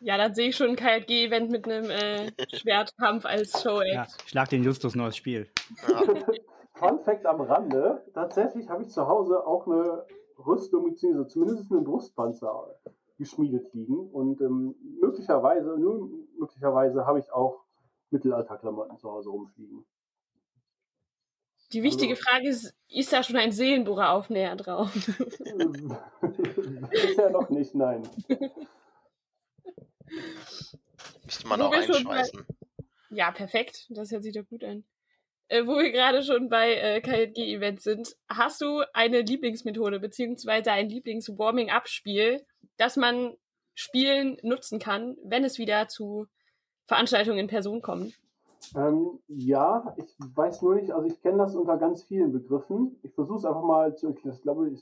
Ja, 0.00 0.16
dann 0.16 0.34
sehe 0.34 0.48
ich 0.48 0.56
schon 0.56 0.70
ein 0.70 0.76
KLG-Event 0.76 1.50
mit 1.50 1.66
einem 1.66 1.90
äh, 1.90 2.30
Schwertkampf 2.56 3.26
als 3.26 3.60
Show-Act. 3.60 3.92
Ja, 3.92 4.06
schlag 4.26 4.48
den 4.48 4.62
Justus 4.62 4.94
neues 4.94 5.16
Spiel. 5.16 5.48
Ja. 5.88 6.02
Fun 6.74 7.00
Fact 7.00 7.26
am 7.26 7.42
Rande: 7.42 8.02
Tatsächlich 8.14 8.70
habe 8.70 8.84
ich 8.84 8.88
zu 8.88 9.06
Hause 9.06 9.46
auch 9.46 9.66
eine 9.66 10.06
Rüstung, 10.38 10.84
beziehungsweise 10.84 11.26
zumindest 11.26 11.70
einen 11.70 11.84
Brustpanzer 11.84 12.76
geschmiedet 13.18 13.74
liegen. 13.74 13.98
Und 13.98 14.40
ähm, 14.40 14.74
möglicherweise, 15.02 15.78
nur 15.78 16.08
möglicherweise 16.38 17.06
habe 17.06 17.18
ich 17.18 17.30
auch 17.30 17.64
Mittelalterklamotten 18.10 18.98
zu 18.98 19.10
Hause 19.10 19.30
rumfliegen. 19.30 19.86
Die 21.72 21.82
wichtige 21.84 22.14
also, 22.14 22.24
Frage 22.24 22.48
ist, 22.48 22.74
ist 22.88 23.12
da 23.12 23.22
schon 23.22 23.36
ein 23.36 23.52
Seelenbohrer-Aufnäher 23.52 24.56
drauf? 24.56 24.92
Bisher 26.90 27.30
noch 27.30 27.48
nicht, 27.50 27.74
nein. 27.76 28.02
Müsste 31.24 31.46
man 31.46 31.62
auch 31.62 31.72
einschweißen. 31.72 32.44
Ja, 33.10 33.30
perfekt. 33.30 33.86
Das 33.90 34.10
hört 34.10 34.24
sich 34.24 34.34
doch 34.34 34.46
gut 34.48 34.64
an. 34.64 34.84
Äh, 35.46 35.66
wo 35.66 35.78
wir 35.78 35.90
gerade 35.90 36.22
schon 36.22 36.48
bei 36.48 36.74
äh, 36.74 37.00
KJG-Events 37.00 37.82
sind, 37.82 38.16
hast 38.28 38.60
du 38.60 38.82
eine 38.92 39.20
Lieblingsmethode 39.22 39.98
beziehungsweise 39.98 40.70
ein 40.72 40.88
Lieblings-Warming-Up-Spiel, 40.88 42.46
das 42.76 42.96
man 42.96 43.36
spielen 43.74 44.38
nutzen 44.42 44.78
kann, 44.78 45.16
wenn 45.24 45.44
es 45.44 45.58
wieder 45.58 45.88
zu 45.88 46.26
Veranstaltungen 46.86 47.38
in 47.38 47.46
Person 47.46 47.82
kommt? 47.82 48.18
Ähm, 48.76 49.18
ja, 49.28 49.94
ich 49.96 50.14
weiß 50.18 50.62
nur 50.62 50.74
nicht, 50.74 50.92
also 50.92 51.06
ich 51.06 51.20
kenne 51.22 51.38
das 51.38 51.56
unter 51.56 51.78
ganz 51.78 52.02
vielen 52.02 52.32
Begriffen. 52.32 52.96
Ich 53.02 53.14
versuche 53.14 53.38
es 53.38 53.44
einfach 53.44 53.62
mal 53.62 53.96
zu 53.96 54.08
erklären. 54.08 54.36
Ich 54.36 54.42
glaube, 54.42 54.72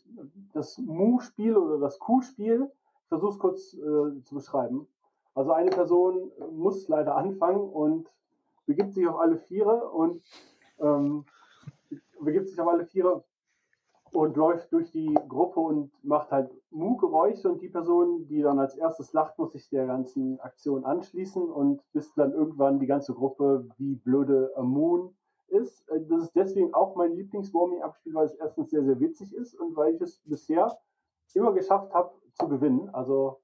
das 0.52 0.78
Mu-Spiel 0.78 1.56
oder 1.56 1.78
das 1.78 1.98
Q-Spiel, 1.98 2.70
ich 3.02 3.08
versuche 3.08 3.30
es 3.30 3.38
kurz 3.38 3.74
äh, 3.74 4.22
zu 4.24 4.34
beschreiben. 4.34 4.86
Also 5.34 5.52
eine 5.52 5.70
Person 5.70 6.32
muss 6.52 6.88
leider 6.88 7.16
anfangen 7.16 7.60
und 7.60 8.08
begibt 8.66 8.92
sich 8.92 9.06
auf 9.06 9.20
alle 9.20 9.38
Viere 9.38 9.88
und 9.90 10.22
ähm, 10.80 11.24
begibt 12.20 12.48
sich 12.48 12.60
auf 12.60 12.68
alle 12.68 12.84
Viere 12.84 13.24
und 14.12 14.36
läuft 14.36 14.72
durch 14.72 14.90
die 14.90 15.14
Gruppe 15.28 15.60
und 15.60 15.92
macht 16.04 16.30
halt 16.30 16.50
Mu-Geräusche 16.70 17.50
und 17.50 17.62
die 17.62 17.68
Person, 17.68 18.26
die 18.28 18.42
dann 18.42 18.58
als 18.58 18.76
erstes 18.76 19.12
lacht, 19.12 19.38
muss 19.38 19.52
sich 19.52 19.68
der 19.70 19.86
ganzen 19.86 20.40
Aktion 20.40 20.84
anschließen 20.84 21.42
und 21.50 21.82
bis 21.92 22.12
dann 22.14 22.32
irgendwann 22.32 22.78
die 22.78 22.86
ganze 22.86 23.14
Gruppe 23.14 23.68
wie 23.78 23.96
blöde 23.96 24.52
Moon 24.60 25.14
ist. 25.48 25.88
Äh, 25.88 26.00
das 26.08 26.24
ist 26.24 26.36
deswegen 26.36 26.74
auch 26.74 26.96
mein 26.96 27.14
Lieblings-Warming-Up-Spiel, 27.14 28.14
weil 28.14 28.26
es 28.26 28.34
erstens 28.34 28.70
sehr, 28.70 28.84
sehr 28.84 29.00
witzig 29.00 29.34
ist 29.34 29.54
und 29.54 29.76
weil 29.76 29.94
ich 29.94 30.00
es 30.00 30.20
bisher 30.24 30.78
immer 31.34 31.52
geschafft 31.52 31.92
habe 31.92 32.12
zu 32.34 32.48
gewinnen. 32.48 32.88
Also 32.92 33.40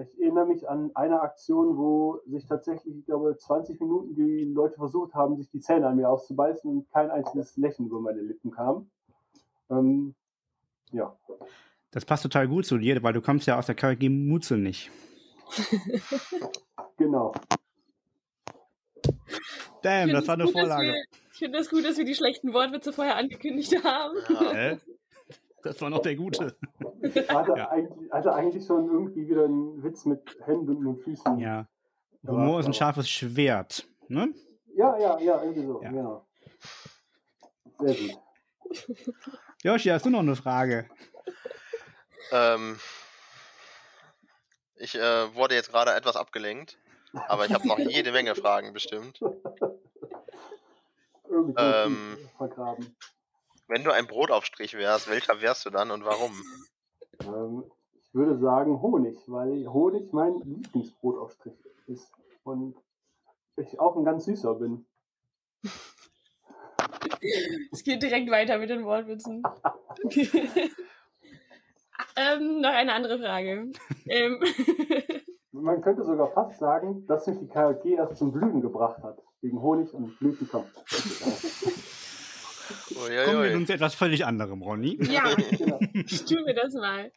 ich 0.00 0.20
erinnere 0.20 0.46
mich 0.46 0.68
an 0.68 0.92
eine 0.94 1.20
Aktion, 1.20 1.76
wo 1.76 2.20
sich 2.26 2.46
tatsächlich, 2.46 2.98
ich 2.98 3.06
glaube, 3.06 3.36
20 3.36 3.80
Minuten 3.80 4.14
die 4.14 4.44
Leute 4.44 4.76
versucht 4.76 5.14
haben, 5.14 5.36
sich 5.36 5.50
die 5.50 5.60
Zähne 5.60 5.88
an 5.88 5.96
mir 5.96 6.08
auszubeißen 6.08 6.70
und 6.70 6.88
kein 6.90 7.10
einziges 7.10 7.56
Lächeln 7.56 7.88
über 7.88 8.00
meine 8.00 8.20
Lippen 8.20 8.50
kam. 8.50 8.90
Ähm, 9.70 10.14
ja. 10.92 11.16
Das 11.90 12.04
passt 12.04 12.22
total 12.22 12.48
gut 12.48 12.66
zu 12.66 12.78
dir, 12.78 13.02
weil 13.02 13.12
du 13.12 13.20
kommst 13.20 13.46
ja 13.46 13.58
aus 13.58 13.66
der 13.66 13.74
KG 13.74 14.08
Mutzel 14.08 14.58
nicht. 14.58 14.90
Genau. 16.96 17.32
Damn, 19.82 20.10
das 20.10 20.26
war 20.26 20.34
eine 20.34 20.44
gut, 20.44 20.52
Vorlage. 20.52 20.88
Wir, 20.88 21.04
ich 21.32 21.38
finde 21.38 21.58
es 21.58 21.70
gut, 21.70 21.84
dass 21.84 21.96
wir 21.96 22.04
die 22.04 22.16
schlechten 22.16 22.52
Wortwitze 22.52 22.92
vorher 22.92 23.16
angekündigt 23.16 23.84
haben. 23.84 24.16
Ja. 24.28 24.52
Hä? 24.52 24.78
Das 25.62 25.80
war 25.80 25.90
noch 25.90 26.02
der 26.02 26.16
gute. 26.16 26.56
Hatte, 27.28 27.52
Ja. 27.56 27.70
eigentlich, 27.70 28.12
hatte 28.12 28.34
eigentlich 28.34 28.66
schon 28.66 28.86
irgendwie 28.86 29.28
wieder 29.28 29.44
einen 29.44 29.82
Witz 29.82 30.04
mit 30.06 30.36
Händen 30.44 30.84
und 30.86 30.98
Füßen. 31.02 31.38
Ja. 31.38 31.68
Humor 32.26 32.58
ist 32.60 32.66
ein 32.66 32.74
scharfes 32.74 33.08
Schwert. 33.08 33.86
Ne? 34.08 34.34
ja, 34.74 34.98
ja, 34.98 35.20
ja, 35.20 35.42
irgendwie 35.42 35.66
so. 35.66 35.82
Ja. 35.82 35.90
Genau. 35.90 36.26
Sehr 37.78 37.94
gut. 37.94 38.18
Joshi, 39.62 39.88
hast 39.88 40.06
du 40.06 40.10
noch 40.10 40.20
eine 40.20 40.36
Frage? 40.36 40.88
Ähm, 42.30 42.78
ich 44.76 44.94
äh, 44.94 45.34
wurde 45.34 45.56
jetzt 45.56 45.70
gerade 45.70 45.94
etwas 45.94 46.14
abgelenkt, 46.14 46.78
aber 47.26 47.46
ich 47.46 47.52
habe 47.52 47.66
noch 47.66 47.78
jede 47.78 48.12
Menge 48.12 48.34
Fragen 48.34 48.72
bestimmt. 48.72 49.20
Ähm. 51.56 52.18
vergraben. 52.36 52.96
Wenn 53.66 53.84
du 53.84 53.90
ein 53.90 54.06
Brotaufstrich 54.06 54.74
wärst, 54.74 55.10
welcher 55.10 55.40
wärst 55.40 55.66
du 55.66 55.70
dann 55.70 55.90
und 55.90 56.04
warum? 56.04 56.32
Ähm, 57.20 57.64
ich 58.00 58.14
würde 58.14 58.38
sagen 58.38 58.80
Honig, 58.80 59.18
weil 59.26 59.66
Honig 59.66 60.12
mein 60.12 60.38
Lieblingsbrotaufstrich 60.38 61.54
ist. 61.86 62.10
Und 62.44 62.76
ich 63.56 63.78
auch 63.78 63.96
ein 63.96 64.04
ganz 64.04 64.24
süßer 64.24 64.54
bin. 64.54 64.86
Es 67.72 67.82
geht 67.84 68.02
direkt 68.02 68.30
weiter 68.30 68.58
mit 68.58 68.70
den 68.70 68.84
Wortwitzen. 68.84 69.42
ähm, 72.16 72.60
noch 72.60 72.70
eine 72.70 72.92
andere 72.92 73.18
Frage. 73.18 73.70
ähm, 74.06 74.40
Man 75.52 75.80
könnte 75.80 76.04
sogar 76.04 76.30
fast 76.32 76.58
sagen, 76.58 77.06
dass 77.06 77.26
mich 77.26 77.38
die 77.38 77.48
KG 77.48 77.94
erst 77.94 78.16
zum 78.16 78.32
Blühen 78.32 78.60
gebracht 78.60 79.02
hat. 79.02 79.18
Wegen 79.40 79.60
Honig 79.62 79.92
und 79.92 80.18
Blütenkampf. 80.18 80.68
Kommen 83.24 83.42
wir 83.42 83.52
nun 83.52 83.66
zu 83.66 83.72
etwas 83.72 83.94
völlig 83.94 84.26
anderem, 84.26 84.62
Ronny. 84.62 84.98
ja, 85.10 85.22
tun 85.34 86.46
wir 86.46 86.54
das 86.54 86.74
mal. 86.74 87.10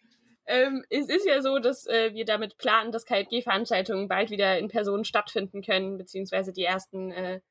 Ähm, 0.46 0.84
es 0.90 1.08
ist 1.10 1.26
ja 1.26 1.42
so, 1.42 1.60
dass 1.60 1.88
äh, 1.88 2.14
wir 2.14 2.26
damit 2.26 2.58
planen, 2.58 2.92
dass 2.92 3.06
KJG-Veranstaltungen 3.06 4.08
bald 4.08 4.32
wieder 4.32 4.58
in 4.58 4.70
Person 4.70 5.04
stattfinden 5.04 5.62
können, 5.62 5.98
beziehungsweise 5.98 6.52
die 6.52 6.64
ersten 6.64 7.12
äh, 7.12 7.42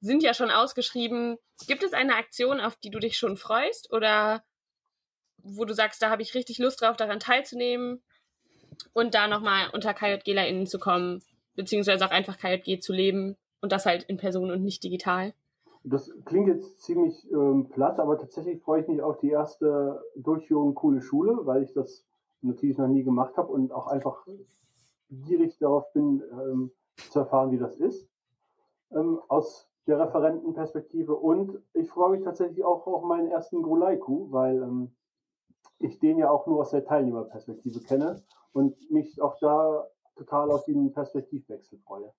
sind 0.00 0.22
ja 0.22 0.34
schon 0.34 0.50
ausgeschrieben. 0.50 1.38
Gibt 1.66 1.82
es 1.82 1.92
eine 1.92 2.16
Aktion, 2.16 2.60
auf 2.60 2.76
die 2.76 2.90
du 2.90 2.98
dich 2.98 3.16
schon 3.16 3.36
freust 3.36 3.92
oder 3.92 4.44
wo 5.42 5.64
du 5.64 5.74
sagst, 5.74 6.02
da 6.02 6.10
habe 6.10 6.22
ich 6.22 6.34
richtig 6.34 6.58
Lust 6.58 6.80
drauf, 6.82 6.96
daran 6.96 7.20
teilzunehmen 7.20 8.02
und 8.92 9.14
da 9.14 9.28
nochmal 9.28 9.70
unter 9.72 9.94
KJGlerInnen 9.94 10.66
zu 10.66 10.78
kommen, 10.78 11.22
beziehungsweise 11.54 12.04
auch 12.04 12.10
einfach 12.10 12.36
KJG 12.38 12.80
zu 12.80 12.92
leben 12.92 13.36
und 13.60 13.72
das 13.72 13.86
halt 13.86 14.04
in 14.04 14.16
Person 14.16 14.50
und 14.50 14.62
nicht 14.62 14.82
digital? 14.82 15.34
Das 15.84 16.10
klingt 16.24 16.48
jetzt 16.48 16.80
ziemlich 16.80 17.30
ähm, 17.30 17.68
platt, 17.68 18.00
aber 18.00 18.18
tatsächlich 18.18 18.60
freue 18.60 18.82
ich 18.82 18.88
mich 18.88 19.00
auf 19.02 19.18
die 19.18 19.30
erste 19.30 20.02
Durchführung 20.16 20.74
Coole 20.74 21.00
Schule, 21.00 21.46
weil 21.46 21.62
ich 21.62 21.72
das 21.74 22.04
natürlich 22.42 22.76
noch 22.76 22.88
nie 22.88 23.04
gemacht 23.04 23.36
habe 23.36 23.52
und 23.52 23.72
auch 23.72 23.86
einfach 23.86 24.26
gierig 25.10 25.56
darauf 25.58 25.92
bin, 25.92 26.22
ähm, 26.32 26.72
zu 27.10 27.20
erfahren, 27.20 27.52
wie 27.52 27.58
das 27.58 27.76
ist. 27.76 28.08
Ähm, 28.90 29.20
aus 29.28 29.68
der 29.86 30.00
Referentenperspektive. 30.00 31.14
Und 31.14 31.62
ich 31.72 31.88
freue 31.88 32.10
mich 32.10 32.24
tatsächlich 32.24 32.64
auch 32.64 32.86
auf 32.86 33.04
meinen 33.04 33.30
ersten 33.30 33.62
Grolaiku, 33.62 34.30
weil 34.32 34.62
ähm, 34.62 34.96
ich 35.78 35.98
den 35.98 36.18
ja 36.18 36.30
auch 36.30 36.46
nur 36.46 36.60
aus 36.60 36.70
der 36.70 36.84
Teilnehmerperspektive 36.84 37.80
kenne 37.80 38.22
und 38.52 38.90
mich 38.90 39.20
auch 39.20 39.38
da 39.40 39.86
total 40.16 40.50
auf 40.50 40.64
den 40.64 40.92
Perspektivwechsel 40.92 41.78
freue. 41.86 42.12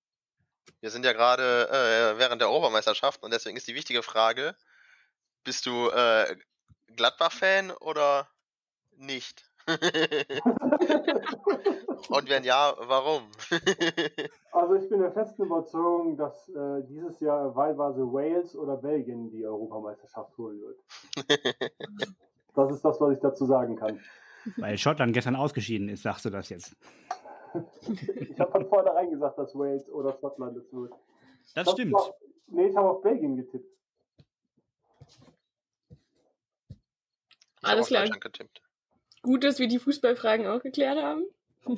Wir 0.80 0.90
sind 0.90 1.04
ja 1.04 1.12
gerade 1.12 1.68
äh, 1.68 2.18
während 2.18 2.40
der 2.40 2.50
Obermeisterschaft 2.50 3.22
und 3.22 3.32
deswegen 3.32 3.56
ist 3.56 3.66
die 3.66 3.74
wichtige 3.74 4.02
Frage, 4.02 4.54
bist 5.42 5.66
du 5.66 5.88
äh, 5.88 6.36
Gladbach-Fan 6.94 7.72
oder 7.72 8.28
nicht? 8.96 9.47
und 12.08 12.28
wenn 12.28 12.44
ja, 12.44 12.74
warum? 12.80 13.22
Also 14.52 14.74
ich 14.74 14.88
bin 14.88 15.00
der 15.00 15.12
festen 15.12 15.44
Überzeugung, 15.44 16.16
dass 16.16 16.48
äh, 16.48 16.82
dieses 16.88 17.20
Jahr 17.20 17.54
wahlweise 17.54 18.00
Wales 18.12 18.56
oder 18.56 18.76
Belgien 18.76 19.30
die 19.30 19.46
Europameisterschaft 19.46 20.36
holen 20.38 20.60
wird. 20.60 20.78
Das 22.54 22.72
ist 22.72 22.84
das, 22.84 23.00
was 23.00 23.12
ich 23.14 23.20
dazu 23.20 23.46
sagen 23.46 23.76
kann. 23.76 24.00
Weil 24.56 24.76
Schottland 24.78 25.12
gestern 25.12 25.36
ausgeschieden 25.36 25.88
ist, 25.88 26.02
sagst 26.02 26.24
du 26.24 26.30
das 26.30 26.48
jetzt. 26.48 26.74
Ich 28.28 28.40
habe 28.40 28.50
von 28.50 28.66
vornherein 28.68 29.10
gesagt, 29.10 29.38
dass 29.38 29.54
Wales 29.54 29.88
oder 29.90 30.12
Schottland 30.18 30.56
es 30.56 30.72
wird. 30.72 30.92
Das 31.54 31.68
Ich 31.68 31.72
stimmt. 31.74 31.94
hab- 31.94 32.18
Nee, 32.48 32.66
ich 32.66 32.76
habe 32.76 32.90
auf 32.90 33.00
Belgien 33.02 33.36
getippt. 33.36 33.70
Ich 37.60 37.62
Alles 37.62 37.86
klar. 37.86 38.08
Getippt. 38.08 38.60
Gut, 39.22 39.44
dass 39.44 39.58
wir 39.58 39.68
die 39.68 39.78
Fußballfragen 39.78 40.46
auch 40.46 40.62
geklärt 40.62 41.02
haben. 41.02 41.24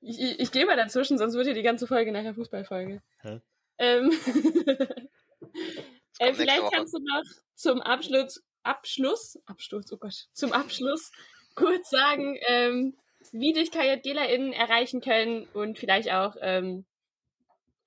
ich, 0.00 0.20
ich, 0.20 0.40
ich 0.40 0.52
gehe 0.52 0.66
mal 0.66 0.76
dazwischen, 0.76 1.18
sonst 1.18 1.34
wird 1.34 1.46
hier 1.46 1.54
die 1.54 1.62
ganze 1.62 1.86
Folge 1.86 2.12
nachher 2.12 2.34
Fußballfolge. 2.34 3.02
Hä? 3.22 3.40
Ähm, 3.78 4.10
äh, 6.18 6.34
vielleicht 6.34 6.70
kannst 6.72 6.94
du 6.94 6.98
noch 6.98 7.24
zum 7.54 7.80
Abschluss, 7.80 8.42
Abschluss, 8.62 9.38
Absturz, 9.46 9.90
oh 9.92 9.96
Gott, 9.96 10.28
zum 10.32 10.52
Abschluss 10.52 11.12
kurz 11.54 11.88
sagen, 11.88 12.38
ähm, 12.46 12.94
wie 13.32 13.52
dich 13.52 13.70
KJGlerInnen 13.70 14.52
erreichen 14.52 15.00
können 15.00 15.46
und 15.54 15.78
vielleicht 15.78 16.10
auch, 16.10 16.36
ähm, 16.40 16.84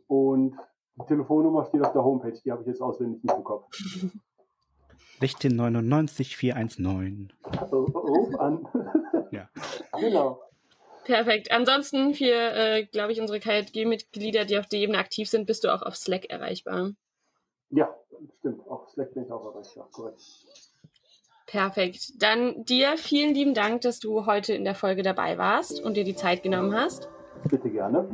und 0.07 0.55
die 0.95 1.05
Telefonnummer 1.07 1.65
steht 1.65 1.83
auf 1.83 1.93
der 1.93 2.03
Homepage, 2.03 2.37
die 2.43 2.51
habe 2.51 2.61
ich 2.61 2.67
jetzt 2.67 2.81
auswendig 2.81 3.23
nicht 3.23 3.35
im 3.35 3.43
Kopf. 3.43 3.65
1699 5.21 6.37
419. 6.37 7.33
Also, 7.59 7.85
Ruf 7.85 8.39
an. 8.39 8.67
Ja. 9.31 9.49
genau. 9.99 10.39
Perfekt. 11.03 11.51
Ansonsten 11.51 12.13
für, 12.13 12.25
äh, 12.25 12.85
glaube 12.85 13.11
ich, 13.11 13.19
unsere 13.19 13.39
KJG-Mitglieder, 13.39 14.45
die 14.45 14.57
auf 14.57 14.67
der 14.67 14.79
Ebene 14.79 14.97
aktiv 14.97 15.29
sind, 15.29 15.45
bist 15.45 15.63
du 15.63 15.73
auch 15.73 15.81
auf 15.81 15.95
Slack 15.95 16.29
erreichbar. 16.29 16.91
Ja, 17.69 17.93
stimmt. 18.39 18.67
Auf 18.67 18.89
Slack 18.89 19.13
bin 19.13 19.25
ich 19.25 19.31
auch 19.31 19.45
erreichbar. 19.53 19.89
Korrekt. 19.91 20.21
Perfekt. 21.47 22.21
Dann 22.21 22.63
dir 22.63 22.97
vielen 22.97 23.33
lieben 23.33 23.53
Dank, 23.53 23.81
dass 23.81 23.99
du 23.99 24.25
heute 24.25 24.53
in 24.53 24.63
der 24.63 24.75
Folge 24.75 25.01
dabei 25.01 25.37
warst 25.37 25.81
und 25.81 25.97
dir 25.97 26.03
die 26.03 26.15
Zeit 26.15 26.43
genommen 26.43 26.73
hast. 26.73 27.09
Bitte 27.49 27.69
gerne. 27.69 28.07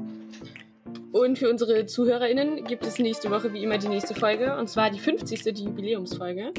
Und 1.11 1.37
für 1.37 1.49
unsere 1.49 1.85
ZuhörerInnen 1.85 2.63
gibt 2.63 2.85
es 2.85 2.99
nächste 2.99 3.29
Woche 3.29 3.53
wie 3.53 3.63
immer 3.63 3.77
die 3.77 3.89
nächste 3.89 4.15
Folge, 4.15 4.57
und 4.57 4.69
zwar 4.69 4.89
die 4.89 4.99
50. 4.99 5.53
die 5.53 5.65
Jubiläumsfolge. 5.65 6.53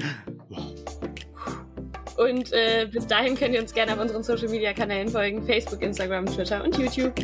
Und 2.18 2.52
äh, 2.52 2.88
bis 2.90 3.06
dahin 3.06 3.36
könnt 3.36 3.54
ihr 3.54 3.60
uns 3.60 3.72
gerne 3.72 3.92
auf 3.92 4.00
unseren 4.00 4.24
Social 4.24 4.48
Media 4.48 4.72
Kanälen 4.72 5.08
folgen: 5.08 5.42
Facebook, 5.46 5.82
Instagram, 5.82 6.26
Twitter 6.26 6.64
und 6.64 6.76
YouTube. 6.76 7.14